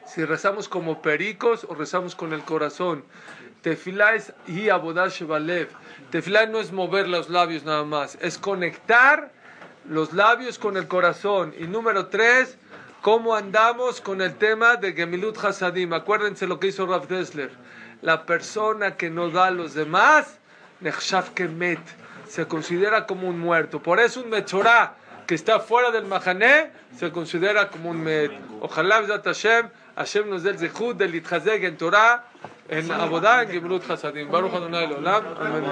Si 0.06 0.24
rezamos 0.24 0.70
como 0.70 1.02
pericos 1.02 1.66
o 1.68 1.76
rezamos 1.76 2.16
con 2.16 2.34
el 2.34 2.44
corazón. 2.44 3.04
Tefilá 3.62 4.14
es 4.16 4.34
y 4.46 4.70
abodash 4.70 5.24
balev. 5.24 5.70
Tefilá 6.12 6.46
no 6.46 6.60
es 6.60 6.72
mover 6.72 7.08
los 7.08 7.30
labios 7.30 7.64
nada 7.64 7.86
más, 7.86 8.18
es 8.22 8.38
conectar 8.38 9.32
los 9.90 10.14
labios 10.14 10.60
con 10.60 10.78
el 10.78 10.88
corazón. 10.88 11.56
Y 11.58 11.64
número 11.64 12.08
tres, 12.08 12.58
cómo 13.02 13.36
andamos 13.36 14.02
con 14.02 14.22
el 14.22 14.36
tema 14.36 14.76
de 14.76 14.94
Gemilut 14.94 15.38
Hasadim. 15.44 15.94
Acuérdense 15.94 16.46
lo 16.46 16.60
que 16.60 16.68
hizo 16.68 16.86
Rav 16.86 17.08
Dessler. 17.08 17.52
La 18.02 18.26
persona 18.26 18.98
que 18.98 19.10
no 19.10 19.30
da 19.30 19.46
a 19.46 19.52
los 19.52 19.74
demás, 19.74 20.40
Nechshav 20.82 21.34
Kemet, 21.34 21.80
se 22.34 22.48
considera 22.48 23.06
como 23.06 23.30
un 23.30 23.40
muerto. 23.40 23.80
Por 23.80 24.00
eso 24.00 24.20
un 24.20 24.30
Mechorá 24.32 24.96
que 25.28 25.36
está 25.36 25.60
fuera 25.60 25.92
del 25.92 26.06
Mahané 26.06 26.72
se 26.98 27.12
considera 27.12 27.70
como 27.70 27.92
un 27.92 28.02
Met. 28.02 28.32
Ojalá, 28.60 29.02
Bezat 29.02 29.24
Hashem, 29.24 29.70
Hashem 29.96 30.28
nos 30.32 30.42
dé 30.42 30.50
el 30.50 30.58
zehut 30.58 30.98
de 30.98 31.08
Litchazeg 31.08 31.64
en 31.64 31.78
Torah, 31.78 32.26
en 32.70 32.92
Abodá, 32.92 33.44
en 33.44 33.50
Gemlut 33.50 33.88
Hasadim. 33.88 34.32
Baruch 34.32 34.52
Adonai 34.52 34.92
Olam. 34.92 35.24
Amén. 35.40 35.64